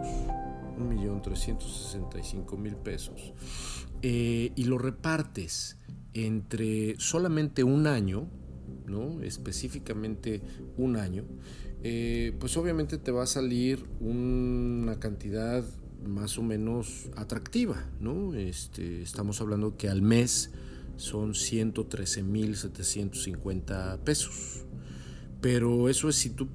un 0.77 0.87
millón 0.87 1.21
trescientos 1.23 1.75
sesenta 1.83 2.19
y 2.19 2.23
cinco 2.23 2.57
mil 2.57 2.75
pesos, 2.75 3.33
eh, 4.03 4.51
y 4.55 4.63
lo 4.65 4.77
repartes 4.77 5.77
entre 6.13 6.95
solamente 6.99 7.63
un 7.63 7.87
año, 7.87 8.27
¿no? 8.85 9.21
específicamente 9.23 10.43
un 10.77 10.95
año, 10.95 11.25
eh, 11.81 12.35
pues 12.39 12.55
obviamente 12.55 12.99
te 12.99 13.11
va 13.11 13.23
a 13.23 13.27
salir 13.27 13.83
una 13.99 14.99
cantidad 14.99 15.63
más 16.07 16.37
o 16.37 16.43
menos 16.43 17.09
atractiva, 17.15 17.85
¿no? 17.99 18.33
Este, 18.33 19.01
estamos 19.01 19.41
hablando 19.41 19.75
que 19.77 19.89
al 19.89 20.01
mes 20.01 20.51
son 20.97 21.33
113.750 21.33 23.99
pesos. 23.99 24.65
Pero 25.41 25.89
eso 25.89 26.07
es 26.09 26.15
si 26.15 26.31
tú 26.31 26.47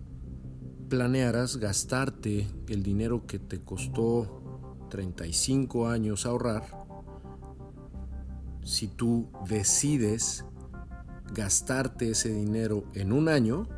planearas 0.88 1.58
gastarte 1.58 2.48
el 2.68 2.82
dinero 2.82 3.24
que 3.26 3.38
te 3.38 3.60
costó 3.60 4.42
35 4.90 5.88
años 5.88 6.26
ahorrar, 6.26 6.80
si 8.64 8.88
tú 8.88 9.28
decides 9.48 10.44
gastarte 11.32 12.10
ese 12.10 12.32
dinero 12.32 12.84
en 12.94 13.12
un 13.12 13.28
año, 13.28 13.68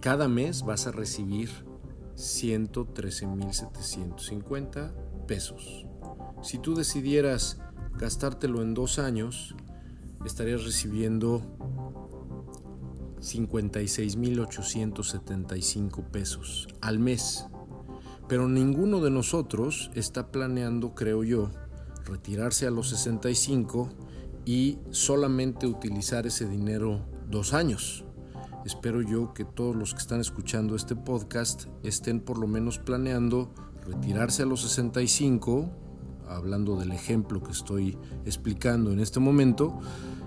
cada 0.00 0.26
mes 0.28 0.64
vas 0.64 0.86
a 0.86 0.92
recibir 0.92 1.50
113.750 2.22 4.92
pesos. 5.26 5.86
Si 6.42 6.58
tú 6.58 6.76
decidieras 6.76 7.58
gastártelo 7.98 8.62
en 8.62 8.74
dos 8.74 9.00
años, 9.00 9.56
estarías 10.24 10.64
recibiendo 10.64 11.42
56.875 13.18 16.04
pesos 16.10 16.68
al 16.80 17.00
mes. 17.00 17.48
Pero 18.28 18.48
ninguno 18.48 19.00
de 19.00 19.10
nosotros 19.10 19.90
está 19.94 20.30
planeando, 20.30 20.94
creo 20.94 21.24
yo, 21.24 21.50
retirarse 22.04 22.68
a 22.68 22.70
los 22.70 22.90
65 22.90 23.88
y 24.44 24.78
solamente 24.90 25.66
utilizar 25.66 26.26
ese 26.26 26.46
dinero 26.48 27.04
dos 27.28 27.52
años. 27.52 28.04
Espero 28.64 29.02
yo 29.02 29.34
que 29.34 29.44
todos 29.44 29.74
los 29.74 29.92
que 29.92 30.00
están 30.00 30.20
escuchando 30.20 30.76
este 30.76 30.94
podcast 30.94 31.64
estén 31.82 32.20
por 32.20 32.38
lo 32.38 32.46
menos 32.46 32.78
planeando 32.78 33.52
retirarse 33.84 34.44
a 34.44 34.46
los 34.46 34.62
65, 34.62 35.68
hablando 36.28 36.76
del 36.76 36.92
ejemplo 36.92 37.42
que 37.42 37.50
estoy 37.50 37.98
explicando 38.24 38.92
en 38.92 39.00
este 39.00 39.18
momento, 39.18 39.80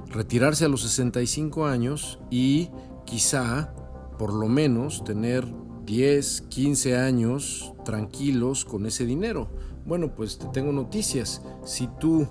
retirarse 0.10 0.66
a 0.66 0.68
los 0.68 0.82
65 0.82 1.66
años 1.66 2.20
y 2.30 2.70
quizá 3.06 3.74
por 4.20 4.34
lo 4.34 4.48
menos 4.48 5.04
tener 5.06 5.48
10, 5.86 6.42
15 6.50 6.98
años 6.98 7.74
tranquilos 7.86 8.66
con 8.66 8.86
ese 8.86 9.06
dinero. 9.06 9.50
Bueno, 9.86 10.14
pues 10.14 10.38
te 10.40 10.48
tengo 10.48 10.72
noticias. 10.72 11.42
Si 11.64 11.88
tú 12.00 12.28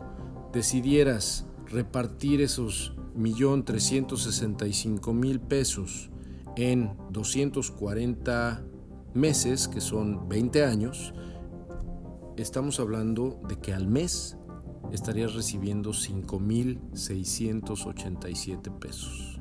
decidieras 0.53 1.47
repartir 1.67 2.41
esos 2.41 2.95
1.365.000 3.17 5.41
pesos 5.41 6.11
en 6.57 6.97
240 7.11 8.65
meses, 9.15 9.69
que 9.69 9.81
son 9.81 10.29
20 10.29 10.65
años, 10.65 11.15
estamos 12.37 12.81
hablando 12.81 13.41
de 13.49 13.57
que 13.59 13.73
al 13.73 13.87
mes 13.87 14.37
estarías 14.93 15.35
recibiendo 15.35 15.91
5.687 15.91 18.79
pesos. 18.79 19.39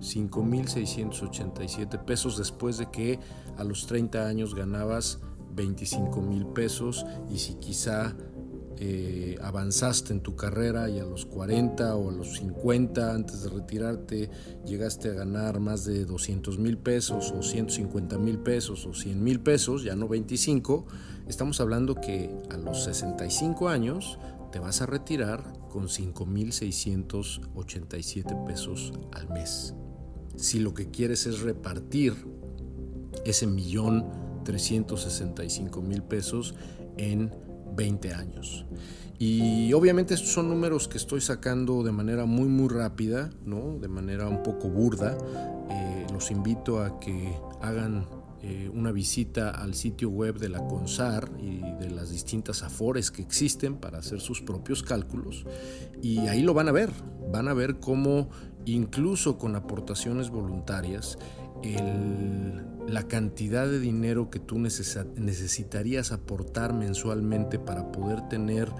5.687 0.00 2.04
pesos 2.04 2.36
después 2.36 2.76
de 2.78 2.90
que 2.90 3.20
a 3.56 3.64
los 3.64 3.86
30 3.86 4.26
años 4.26 4.54
ganabas 4.54 5.20
25 5.54 6.20
mil 6.20 6.46
pesos 6.46 7.06
y 7.30 7.38
si 7.38 7.54
quizá 7.54 8.14
eh, 8.78 9.38
avanzaste 9.42 10.12
en 10.12 10.20
tu 10.20 10.36
carrera 10.36 10.90
y 10.90 10.98
a 10.98 11.04
los 11.04 11.24
40 11.24 11.96
o 11.96 12.10
a 12.10 12.12
los 12.12 12.36
50 12.36 13.14
antes 13.14 13.42
de 13.42 13.48
retirarte 13.48 14.28
llegaste 14.66 15.08
a 15.10 15.14
ganar 15.14 15.60
más 15.60 15.86
de 15.86 16.04
200 16.04 16.58
mil 16.58 16.76
pesos 16.76 17.32
o 17.32 17.42
150 17.42 18.18
mil 18.18 18.38
pesos 18.38 18.84
o 18.84 18.92
100 18.92 19.24
mil 19.24 19.40
pesos, 19.40 19.82
ya 19.82 19.96
no 19.96 20.08
25, 20.08 20.84
estamos 21.26 21.58
hablando 21.60 21.94
que 21.94 22.36
a 22.50 22.58
los 22.58 22.84
65 22.84 23.68
años 23.68 24.18
te 24.52 24.58
vas 24.58 24.82
a 24.82 24.86
retirar 24.86 25.54
con 25.70 25.88
5.687 25.88 28.46
pesos 28.46 28.92
al 29.12 29.30
mes. 29.30 29.74
Si 30.36 30.58
lo 30.58 30.74
que 30.74 30.90
quieres 30.90 31.26
es 31.26 31.40
repartir 31.40 32.14
ese 33.24 33.46
millón 33.46 34.04
365 34.44 35.80
mil 35.82 36.02
pesos 36.02 36.54
en 36.96 37.30
20 37.76 38.14
años. 38.14 38.66
Y 39.18 39.72
obviamente 39.72 40.14
estos 40.14 40.32
son 40.32 40.48
números 40.48 40.88
que 40.88 40.98
estoy 40.98 41.20
sacando 41.20 41.82
de 41.82 41.92
manera 41.92 42.26
muy 42.26 42.48
muy 42.48 42.68
rápida, 42.68 43.30
¿no? 43.44 43.78
de 43.78 43.88
manera 43.88 44.28
un 44.28 44.42
poco 44.42 44.68
burda. 44.68 45.16
Eh, 45.70 46.06
los 46.12 46.30
invito 46.30 46.82
a 46.82 47.00
que 47.00 47.34
hagan 47.62 48.06
eh, 48.42 48.70
una 48.72 48.92
visita 48.92 49.50
al 49.50 49.74
sitio 49.74 50.10
web 50.10 50.38
de 50.38 50.50
la 50.50 50.66
CONSAR 50.66 51.30
y 51.40 51.60
de 51.80 51.90
las 51.90 52.10
distintas 52.10 52.62
AFORES 52.62 53.10
que 53.10 53.22
existen 53.22 53.76
para 53.76 53.98
hacer 53.98 54.20
sus 54.20 54.42
propios 54.42 54.82
cálculos. 54.82 55.46
Y 56.02 56.18
ahí 56.28 56.42
lo 56.42 56.52
van 56.52 56.68
a 56.68 56.72
ver, 56.72 56.90
van 57.32 57.48
a 57.48 57.54
ver 57.54 57.80
cómo 57.80 58.28
incluso 58.66 59.38
con 59.38 59.56
aportaciones 59.56 60.28
voluntarias, 60.28 61.18
la 61.74 63.08
cantidad 63.08 63.66
de 63.66 63.80
dinero 63.80 64.30
que 64.30 64.38
tú 64.38 64.58
necesitarías 64.58 66.12
aportar 66.12 66.72
mensualmente 66.72 67.58
para 67.58 67.90
poder 67.90 68.28
tener 68.28 68.70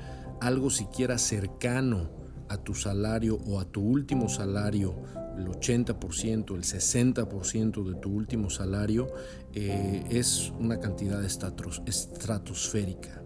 algo 0.40 0.70
siquiera 0.70 1.18
cercano 1.18 2.10
a 2.48 2.56
tu 2.58 2.74
salario 2.74 3.36
o 3.46 3.58
a 3.58 3.64
tu 3.64 3.82
último 3.82 4.28
salario, 4.28 4.94
el 5.36 5.48
80%, 5.48 6.54
el 6.54 6.62
60% 6.62 7.84
de 7.84 7.94
tu 7.96 8.10
último 8.10 8.50
salario, 8.50 9.08
eh, 9.52 10.04
es 10.10 10.52
una 10.58 10.78
cantidad 10.78 11.24
estratosférica. 11.24 13.22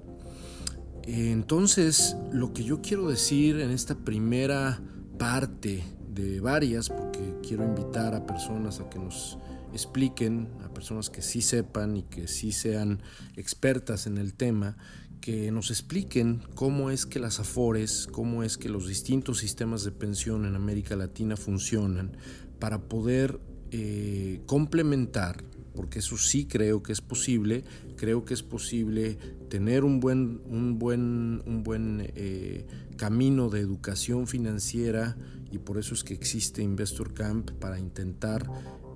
Entonces, 1.05 2.17
lo 2.33 2.53
que 2.53 2.65
yo 2.65 2.81
quiero 2.81 3.09
decir 3.09 3.61
en 3.61 3.71
esta 3.71 3.95
primera 3.95 4.81
parte 5.19 5.83
de 6.09 6.41
varias, 6.41 6.89
porque 6.89 7.35
quiero 7.47 7.65
invitar 7.65 8.15
a 8.15 8.27
personas 8.27 8.81
a 8.81 8.89
que 8.89 8.99
nos 8.99 9.39
expliquen, 9.73 10.49
a 10.65 10.73
personas 10.73 11.11
que 11.11 11.23
sí 11.23 11.43
sepan 11.43 11.97
y 11.97 12.03
que 12.03 12.29
sí 12.29 12.53
sean 12.53 13.03
expertas 13.37 14.07
en 14.07 14.19
el 14.19 14.35
tema, 14.35 14.77
que 15.21 15.51
nos 15.51 15.71
expliquen 15.71 16.43
cómo 16.55 16.91
es 16.91 17.07
que 17.07 17.19
las 17.19 17.41
AFORES, 17.41 18.09
cómo 18.11 18.43
es 18.43 18.57
que 18.57 18.69
los 18.69 18.89
distintos 18.89 19.39
sistemas 19.39 19.85
de 19.85 19.93
pensión 19.93 20.47
en 20.47 20.57
América 20.57 20.97
Latina 20.97 21.37
funcionan 21.37 22.17
para 22.59 22.89
poder 22.89 23.41
eh, 23.71 24.41
complementar, 24.47 25.45
porque 25.75 26.01
eso 26.01 26.17
sí 26.17 26.47
creo 26.47 26.83
que 26.83 26.93
es 26.93 27.01
posible, 27.01 27.65
creo 27.97 28.25
que 28.25 28.35
es 28.35 28.43
posible 28.43 29.19
tener 29.49 29.85
un 29.85 30.01
buen, 30.01 30.41
un 30.47 30.79
buen, 30.79 31.43
un 31.47 31.63
buen 31.63 32.11
eh, 32.17 32.67
camino 32.97 33.51
de 33.51 33.61
educación 33.61 34.27
financiera 34.27 35.17
y 35.53 35.59
por 35.59 35.79
eso 35.79 35.95
es 35.95 36.05
que 36.05 36.15
existe 36.15 36.63
Investor 36.63 37.13
Camp 37.13 37.51
para 37.53 37.79
intentar 37.79 38.47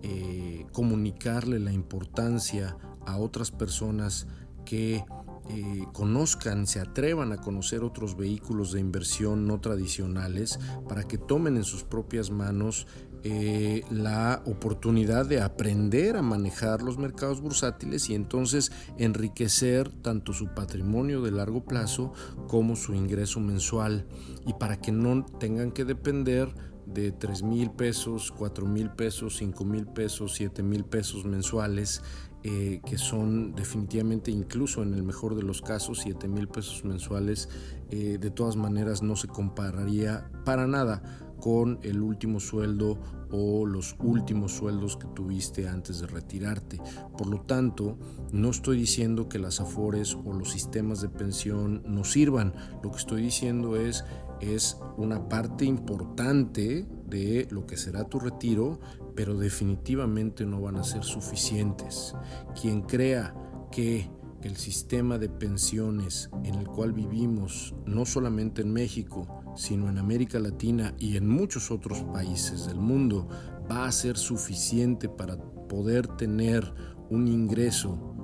eh, 0.07 0.67
comunicarle 0.71 1.59
la 1.59 1.73
importancia 1.73 2.77
a 3.07 3.17
otras 3.17 3.51
personas 3.51 4.27
que 4.67 5.03
eh, 5.49 5.85
conozcan, 5.95 6.67
se 6.67 6.79
atrevan 6.79 7.33
a 7.33 7.39
conocer 7.39 7.83
otros 7.83 8.15
vehículos 8.15 8.73
de 8.73 8.81
inversión 8.81 9.47
no 9.47 9.61
tradicionales 9.61 10.61
para 10.91 11.05
que 11.05 11.17
tomen 11.17 11.57
en 11.57 11.65
sus 11.65 11.85
propias 11.85 12.31
manos 12.31 12.87
eh, 13.23 13.83
la 13.91 14.43
oportunidad 14.45 15.25
de 15.25 15.41
aprender 15.41 16.19
a 16.19 16.23
manejar 16.23 16.83
los 16.83 16.99
mercados 16.99 17.41
bursátiles 17.41 18.11
y 18.11 18.15
entonces 18.15 18.73
enriquecer 18.99 19.89
tanto 20.03 20.35
su 20.35 20.49
patrimonio 20.49 21.23
de 21.23 21.31
largo 21.31 21.65
plazo 21.65 22.13
como 22.47 22.77
su 22.77 22.93
ingreso 22.93 23.41
mensual. 23.41 24.07
Y 24.47 24.53
para 24.53 24.79
que 24.79 24.93
no 24.93 25.25
tengan 25.25 25.73
que 25.73 25.87
depender 25.87 26.55
de 26.87 27.13
3 27.13 27.43
mil 27.43 27.71
pesos, 27.71 28.33
4 28.37 28.67
mil 28.67 28.91
pesos, 28.91 29.37
5 29.39 29.65
mil 29.65 29.87
pesos, 29.87 30.35
7 30.35 30.63
mil 30.63 30.85
pesos 30.85 31.25
mensuales 31.25 32.03
eh, 32.47 32.83
que 32.85 32.99
son 32.99 33.55
definitivamente, 33.55 34.31
incluso 34.31 34.83
en 34.83 34.93
el 34.93 35.03
mejor 35.03 35.35
de 35.35 35.43
los 35.43 35.63
casos, 35.63 36.01
7 36.03 36.29
mil 36.29 36.47
pesos 36.47 36.85
mensuales, 36.85 37.49
eh, 37.91 38.19
de 38.21 38.31
todas 38.31 38.57
maneras 38.57 39.03
no 39.03 39.17
se 39.17 39.29
compararía 39.29 40.31
para 40.45 40.67
nada 40.67 41.03
con 41.41 41.79
el 41.83 42.03
último 42.03 42.41
sueldo 42.41 42.99
o 43.31 43.67
los 43.67 43.97
últimos 43.99 44.53
sueldos 44.53 44.97
que 44.97 45.07
tuviste 45.07 45.69
antes 45.69 46.01
de 46.01 46.07
retirarte. 46.07 46.81
Por 47.17 47.29
lo 47.29 47.41
tanto, 47.41 47.99
no 48.31 48.51
estoy 48.51 48.79
diciendo 48.79 49.29
que 49.29 49.39
las 49.39 49.61
afores 49.61 50.15
o 50.15 50.33
los 50.33 50.51
sistemas 50.51 51.01
de 51.01 51.09
pensión 51.09 51.83
no 51.87 52.05
sirvan. 52.05 52.55
Lo 52.83 52.91
que 52.91 52.99
estoy 52.99 53.23
diciendo 53.23 53.77
es 53.77 54.05
es 54.41 54.79
una 54.97 55.29
parte 55.29 55.65
importante 55.65 56.87
de 57.07 57.47
lo 57.51 57.67
que 57.67 57.77
será 57.77 58.05
tu 58.05 58.19
retiro, 58.19 58.81
pero 59.15 59.37
definitivamente 59.37 60.47
no 60.47 60.61
van 60.61 60.77
a 60.77 60.85
ser 60.85 61.05
suficientes. 61.05 62.15
Quien 62.61 62.83
crea 62.83 63.35
que 63.71 64.11
el 64.43 64.57
sistema 64.57 65.19
de 65.19 65.29
pensiones 65.29 66.31
en 66.45 66.57
el 66.57 66.69
cual 66.69 66.93
vivimos, 66.93 67.75
no 67.87 68.05
solamente 68.05 68.63
en 68.63 68.73
México, 68.73 69.27
sino 69.57 69.89
en 69.89 69.99
América 69.99 70.39
Latina 70.39 70.95
y 70.99 71.17
en 71.17 71.29
muchos 71.29 71.71
otros 71.71 72.03
países 72.05 72.67
del 72.67 72.79
mundo, 72.79 73.29
va 73.71 73.87
a 73.87 73.93
ser 73.93 74.19
suficiente 74.19 75.09
para 75.09 75.39
poder 75.69 76.07
tener 76.09 76.73
un 77.09 77.27
ingreso 77.27 78.15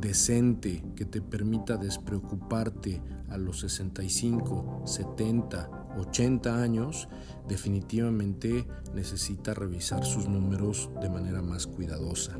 decente 0.00 0.82
que 0.96 1.04
te 1.04 1.20
permita 1.20 1.76
despreocuparte 1.76 3.02
a 3.30 3.38
los 3.38 3.60
65, 3.60 4.82
70, 4.84 5.70
80 5.98 6.62
años, 6.62 7.08
definitivamente 7.48 8.66
necesita 8.94 9.54
revisar 9.54 10.04
sus 10.04 10.28
números 10.28 10.90
de 11.00 11.08
manera 11.08 11.42
más 11.42 11.66
cuidadosa. 11.66 12.38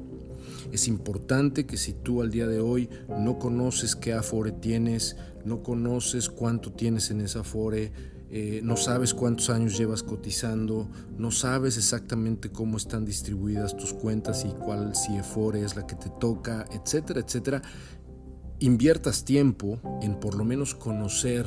Es 0.73 0.89
importante 0.89 1.67
que 1.67 1.77
si 1.77 1.93
tú 1.93 2.23
al 2.23 2.31
día 2.31 2.47
de 2.47 2.61
hoy 2.61 2.89
no 3.09 3.39
conoces 3.39 3.97
qué 3.97 4.13
Afore 4.13 4.53
tienes, 4.53 5.17
no 5.45 5.63
conoces 5.63 6.29
cuánto 6.29 6.73
tienes 6.73 7.11
en 7.11 7.21
esa 7.21 7.41
Afore, 7.41 7.93
eh, 8.33 8.61
no 8.63 8.77
sabes 8.77 9.13
cuántos 9.13 9.51
años 9.51 9.77
llevas 9.77 10.05
cotizando, 10.05 10.89
no 11.19 11.33
sabes 11.33 11.77
exactamente 11.77 12.51
cómo 12.51 12.77
están 12.77 13.05
distribuidas 13.05 13.77
tus 13.77 13.93
cuentas 13.93 14.45
y 14.45 14.51
cuál 14.51 14.93
CIFORE 14.95 15.65
es 15.65 15.75
la 15.75 15.85
que 15.85 15.97
te 15.97 16.11
toca, 16.21 16.65
etcétera, 16.71 17.23
etcétera, 17.27 17.61
inviertas 18.61 19.25
tiempo 19.25 19.81
en 20.03 20.21
por 20.21 20.35
lo 20.35 20.45
menos 20.45 20.75
conocer 20.75 21.47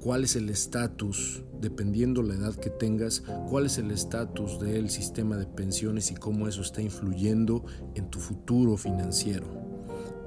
cuál 0.00 0.22
es 0.24 0.36
el 0.36 0.48
estatus, 0.48 1.42
dependiendo 1.60 2.22
la 2.22 2.34
edad 2.34 2.54
que 2.54 2.70
tengas, 2.70 3.24
cuál 3.48 3.66
es 3.66 3.78
el 3.78 3.90
estatus 3.90 4.60
del 4.60 4.88
sistema 4.88 5.36
de 5.36 5.46
pensiones 5.46 6.12
y 6.12 6.14
cómo 6.14 6.46
eso 6.46 6.62
está 6.62 6.80
influyendo 6.80 7.64
en 7.96 8.08
tu 8.08 8.20
futuro 8.20 8.76
financiero. 8.76 9.46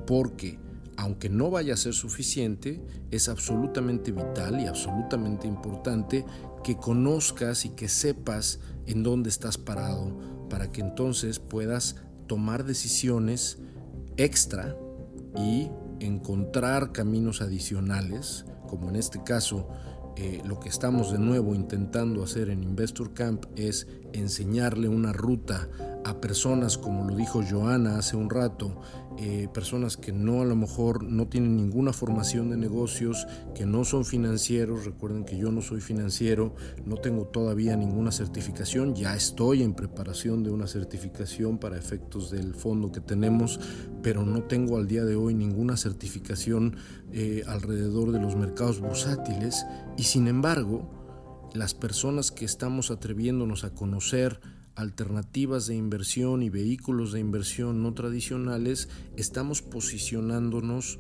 Porque 0.06 0.60
aunque 0.98 1.30
no 1.30 1.50
vaya 1.50 1.76
a 1.76 1.78
ser 1.78 1.94
suficiente, 1.94 2.84
es 3.10 3.30
absolutamente 3.30 4.12
vital 4.12 4.60
y 4.60 4.68
absolutamente 4.68 5.48
importante 5.48 6.26
que 6.62 6.76
conozcas 6.76 7.64
y 7.64 7.70
que 7.70 7.88
sepas 7.88 8.60
en 8.86 9.02
dónde 9.04 9.30
estás 9.30 9.58
parado 9.58 10.20
para 10.50 10.70
que 10.74 10.82
entonces 10.82 11.40
puedas 11.40 11.96
tomar 12.28 12.66
decisiones 12.66 13.60
extra 14.18 14.76
y 15.38 15.70
encontrar 16.00 16.92
caminos 16.92 17.42
adicionales, 17.42 18.46
como 18.68 18.90
en 18.90 18.96
este 18.96 19.24
caso 19.24 19.68
eh, 20.16 20.42
lo 20.46 20.60
que 20.60 20.68
estamos 20.68 21.12
de 21.12 21.18
nuevo 21.18 21.56
intentando 21.56 22.24
hacer 22.24 22.50
en 22.50 22.64
Investor 22.64 23.14
Camp 23.14 23.46
es 23.56 23.88
enseñarle 24.12 24.90
una 24.90 25.14
ruta 25.14 25.70
a 26.04 26.20
personas, 26.20 26.78
como 26.78 27.06
lo 27.06 27.16
dijo 27.16 27.42
Joana 27.50 27.98
hace 27.98 28.18
un 28.18 28.30
rato, 28.30 28.82
eh, 29.18 29.50
personas 29.54 29.98
que 29.98 30.12
no 30.12 30.42
a 30.42 30.46
lo 30.46 30.56
mejor 30.56 31.04
no 31.04 31.28
tienen 31.28 31.58
ninguna 31.58 31.92
formación 31.92 32.50
de 32.50 32.58
negocios, 32.58 33.28
que 33.56 33.66
no 33.66 33.84
son 33.84 34.06
financieros, 34.06 34.86
recuerden 34.86 35.26
que 35.26 35.38
yo 35.38 35.52
no 35.52 35.62
soy 35.62 35.82
financiero, 35.82 36.56
no 36.86 36.96
tengo 36.98 37.26
todavía 37.26 37.76
ninguna 37.76 38.12
certificación, 38.12 38.96
ya 38.96 39.16
estoy 39.16 39.64
en 39.64 39.74
preparación 39.74 40.44
de 40.44 40.52
una 40.52 40.68
certificación 40.68 41.58
para 41.58 41.78
efectos 41.78 42.32
del 42.32 42.54
fondo 42.54 42.92
que 42.92 43.02
tenemos, 43.02 43.60
pero 44.02 44.26
no 44.26 44.44
tengo 44.44 44.78
al 44.78 44.88
día 44.88 45.04
de 45.04 45.16
hoy 45.16 45.34
ninguna 45.34 45.76
certificación 45.76 46.78
eh, 47.12 47.44
alrededor 47.48 48.12
de 48.12 48.20
los 48.20 48.36
mercados 48.36 48.80
bursátiles 48.80 49.66
y 49.98 50.04
sin 50.04 50.28
embargo, 50.28 50.90
las 51.54 51.74
personas 51.74 52.32
que 52.32 52.46
estamos 52.46 52.92
atreviéndonos 52.92 53.64
a 53.64 53.74
conocer 53.74 54.40
alternativas 54.76 55.68
de 55.68 55.76
inversión 55.76 56.44
y 56.44 56.50
vehículos 56.50 57.12
de 57.12 57.20
inversión 57.20 57.84
no 57.84 57.94
tradicionales, 57.94 58.90
estamos 59.18 59.62
posicionándonos 59.62 61.00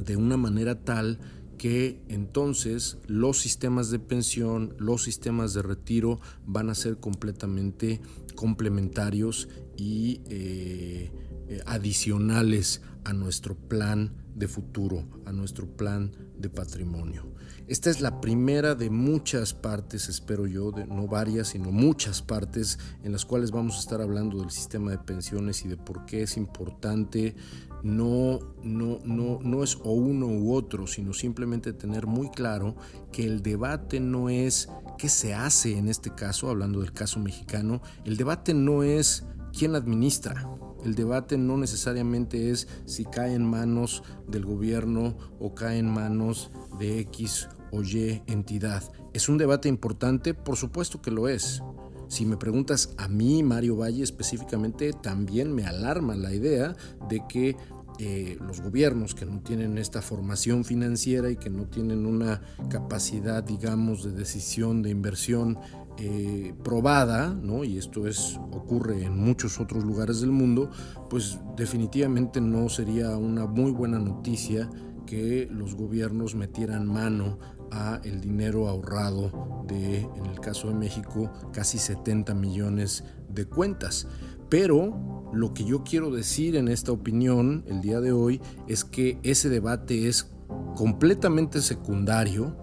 de 0.00 0.16
una 0.16 0.36
manera 0.36 0.84
tal 0.84 1.18
que 1.58 2.00
entonces 2.08 2.98
los 3.06 3.40
sistemas 3.40 3.90
de 3.90 3.98
pensión, 3.98 4.74
los 4.78 5.02
sistemas 5.02 5.52
de 5.52 5.62
retiro 5.62 6.20
van 6.46 6.70
a 6.70 6.74
ser 6.74 6.98
completamente 6.98 8.00
complementarios 8.36 9.48
y 9.76 10.22
eh, 10.28 11.10
eh, 11.48 11.62
adicionales 11.66 12.82
a 13.04 13.12
nuestro 13.12 13.56
plan 13.56 14.14
de 14.38 14.48
futuro, 14.48 15.04
a 15.24 15.32
nuestro 15.32 15.66
plan 15.66 16.12
de 16.36 16.48
patrimonio. 16.48 17.24
Esta 17.66 17.90
es 17.90 18.00
la 18.00 18.20
primera 18.20 18.74
de 18.74 18.88
muchas 18.88 19.52
partes, 19.52 20.08
espero 20.08 20.46
yo, 20.46 20.70
de, 20.70 20.86
no 20.86 21.06
varias, 21.06 21.48
sino 21.48 21.70
muchas 21.70 22.22
partes 22.22 22.78
en 23.02 23.12
las 23.12 23.24
cuales 23.26 23.50
vamos 23.50 23.76
a 23.76 23.80
estar 23.80 24.00
hablando 24.00 24.38
del 24.38 24.50
sistema 24.50 24.90
de 24.90 24.98
pensiones 24.98 25.64
y 25.64 25.68
de 25.68 25.76
por 25.76 26.06
qué 26.06 26.22
es 26.22 26.36
importante 26.36 27.36
no, 27.82 28.38
no, 28.62 28.98
no, 29.04 29.38
no 29.42 29.62
es 29.62 29.76
o 29.84 29.92
uno 29.92 30.26
u 30.26 30.54
otro, 30.54 30.86
sino 30.86 31.12
simplemente 31.12 31.72
tener 31.72 32.06
muy 32.06 32.30
claro 32.30 32.74
que 33.12 33.24
el 33.24 33.42
debate 33.42 34.00
no 34.00 34.28
es 34.28 34.68
qué 34.96 35.08
se 35.08 35.34
hace 35.34 35.76
en 35.76 35.88
este 35.88 36.14
caso, 36.14 36.48
hablando 36.48 36.80
del 36.80 36.92
caso 36.92 37.20
mexicano, 37.20 37.82
el 38.04 38.16
debate 38.16 38.54
no 38.54 38.82
es 38.82 39.24
quién 39.56 39.74
administra, 39.74 40.48
el 40.84 40.94
debate 40.94 41.36
no 41.38 41.56
necesariamente 41.56 42.50
es 42.50 42.68
si 42.84 43.04
cae 43.04 43.34
en 43.34 43.48
manos 43.48 44.02
del 44.26 44.44
gobierno 44.44 45.16
o 45.38 45.54
cae 45.54 45.78
en 45.78 45.90
manos 45.90 46.50
de 46.78 47.00
X 47.00 47.48
o 47.70 47.82
Y 47.82 48.22
entidad. 48.26 48.82
¿Es 49.12 49.28
un 49.28 49.38
debate 49.38 49.68
importante? 49.68 50.34
Por 50.34 50.56
supuesto 50.56 51.02
que 51.02 51.10
lo 51.10 51.28
es. 51.28 51.62
Si 52.08 52.24
me 52.24 52.38
preguntas 52.38 52.94
a 52.96 53.06
mí, 53.08 53.42
Mario 53.42 53.76
Valle 53.76 54.02
específicamente, 54.02 54.92
también 54.92 55.54
me 55.54 55.66
alarma 55.66 56.14
la 56.14 56.32
idea 56.32 56.74
de 57.08 57.22
que 57.28 57.56
eh, 57.98 58.38
los 58.40 58.60
gobiernos 58.60 59.14
que 59.14 59.26
no 59.26 59.40
tienen 59.40 59.76
esta 59.76 60.00
formación 60.00 60.64
financiera 60.64 61.30
y 61.30 61.36
que 61.36 61.50
no 61.50 61.66
tienen 61.66 62.06
una 62.06 62.40
capacidad, 62.70 63.42
digamos, 63.42 64.04
de 64.04 64.12
decisión, 64.12 64.82
de 64.82 64.90
inversión 64.90 65.58
eh, 65.98 66.54
probada, 66.62 67.34
¿no? 67.34 67.64
y 67.64 67.76
esto 67.76 68.06
es, 68.06 68.38
ocurre 68.52 69.04
en 69.04 69.18
muchos 69.18 69.58
otros 69.58 69.84
lugares 69.84 70.20
del 70.20 70.30
mundo, 70.30 70.70
pues 71.10 71.40
definitivamente 71.56 72.40
no 72.40 72.68
sería 72.68 73.16
una 73.16 73.46
muy 73.46 73.72
buena 73.72 73.98
noticia 73.98 74.70
que 75.06 75.48
los 75.50 75.74
gobiernos 75.74 76.34
metieran 76.34 76.86
mano 76.86 77.38
a 77.72 78.00
el 78.04 78.20
dinero 78.20 78.68
ahorrado 78.68 79.64
de, 79.66 80.00
en 80.00 80.26
el 80.26 80.38
caso 80.38 80.68
de 80.68 80.74
México, 80.74 81.32
casi 81.52 81.78
70 81.78 82.32
millones 82.34 83.04
de 83.28 83.46
cuentas. 83.46 84.06
Pero 84.48 85.30
lo 85.32 85.52
que 85.52 85.64
yo 85.64 85.82
quiero 85.82 86.10
decir 86.10 86.56
en 86.56 86.68
esta 86.68 86.92
opinión 86.92 87.64
el 87.66 87.80
día 87.80 88.00
de 88.00 88.12
hoy 88.12 88.40
es 88.66 88.84
que 88.84 89.18
ese 89.22 89.48
debate 89.48 90.08
es 90.08 90.30
completamente 90.76 91.60
secundario 91.60 92.56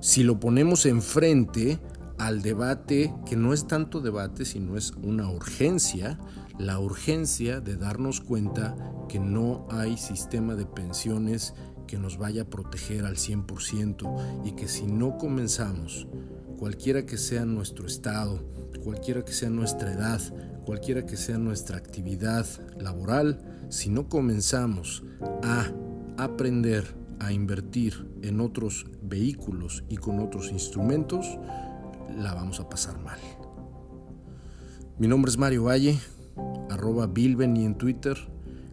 si 0.00 0.22
lo 0.22 0.38
ponemos 0.38 0.86
enfrente 0.86 1.80
al 2.18 2.42
debate 2.42 3.14
que 3.26 3.36
no 3.36 3.52
es 3.52 3.66
tanto 3.66 4.00
debate, 4.00 4.44
sino 4.44 4.76
es 4.76 4.92
una 5.02 5.30
urgencia, 5.30 6.18
la 6.58 6.78
urgencia 6.78 7.60
de 7.60 7.76
darnos 7.76 8.20
cuenta 8.20 8.76
que 9.08 9.20
no 9.20 9.66
hay 9.70 9.96
sistema 9.96 10.54
de 10.54 10.66
pensiones 10.66 11.54
que 11.86 11.98
nos 11.98 12.18
vaya 12.18 12.42
a 12.42 12.50
proteger 12.50 13.04
al 13.06 13.16
100% 13.16 14.44
y 14.44 14.52
que 14.52 14.68
si 14.68 14.86
no 14.86 15.16
comenzamos, 15.16 16.06
cualquiera 16.58 17.06
que 17.06 17.16
sea 17.16 17.44
nuestro 17.44 17.86
estado, 17.86 18.44
cualquiera 18.84 19.24
que 19.24 19.32
sea 19.32 19.48
nuestra 19.48 19.92
edad, 19.92 20.20
cualquiera 20.64 21.06
que 21.06 21.16
sea 21.16 21.38
nuestra 21.38 21.78
actividad 21.78 22.46
laboral, 22.78 23.40
si 23.70 23.88
no 23.90 24.08
comenzamos 24.08 25.02
a 25.42 25.72
aprender 26.18 26.84
a 27.20 27.32
invertir 27.32 28.06
en 28.22 28.40
otros 28.40 28.86
vehículos 29.02 29.84
y 29.88 29.96
con 29.96 30.20
otros 30.20 30.50
instrumentos, 30.50 31.38
la 32.16 32.34
vamos 32.34 32.60
a 32.60 32.68
pasar 32.68 32.98
mal. 32.98 33.18
Mi 34.98 35.06
nombre 35.06 35.30
es 35.30 35.38
Mario 35.38 35.64
Valle, 35.64 35.98
arroba 36.70 37.06
Bilben 37.06 37.56
y 37.56 37.64
en 37.64 37.76
Twitter. 37.76 38.16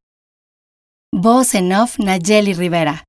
Voz 1.14 1.54
off 1.54 1.98
Nayeli 1.98 2.52
Rivera. 2.52 3.04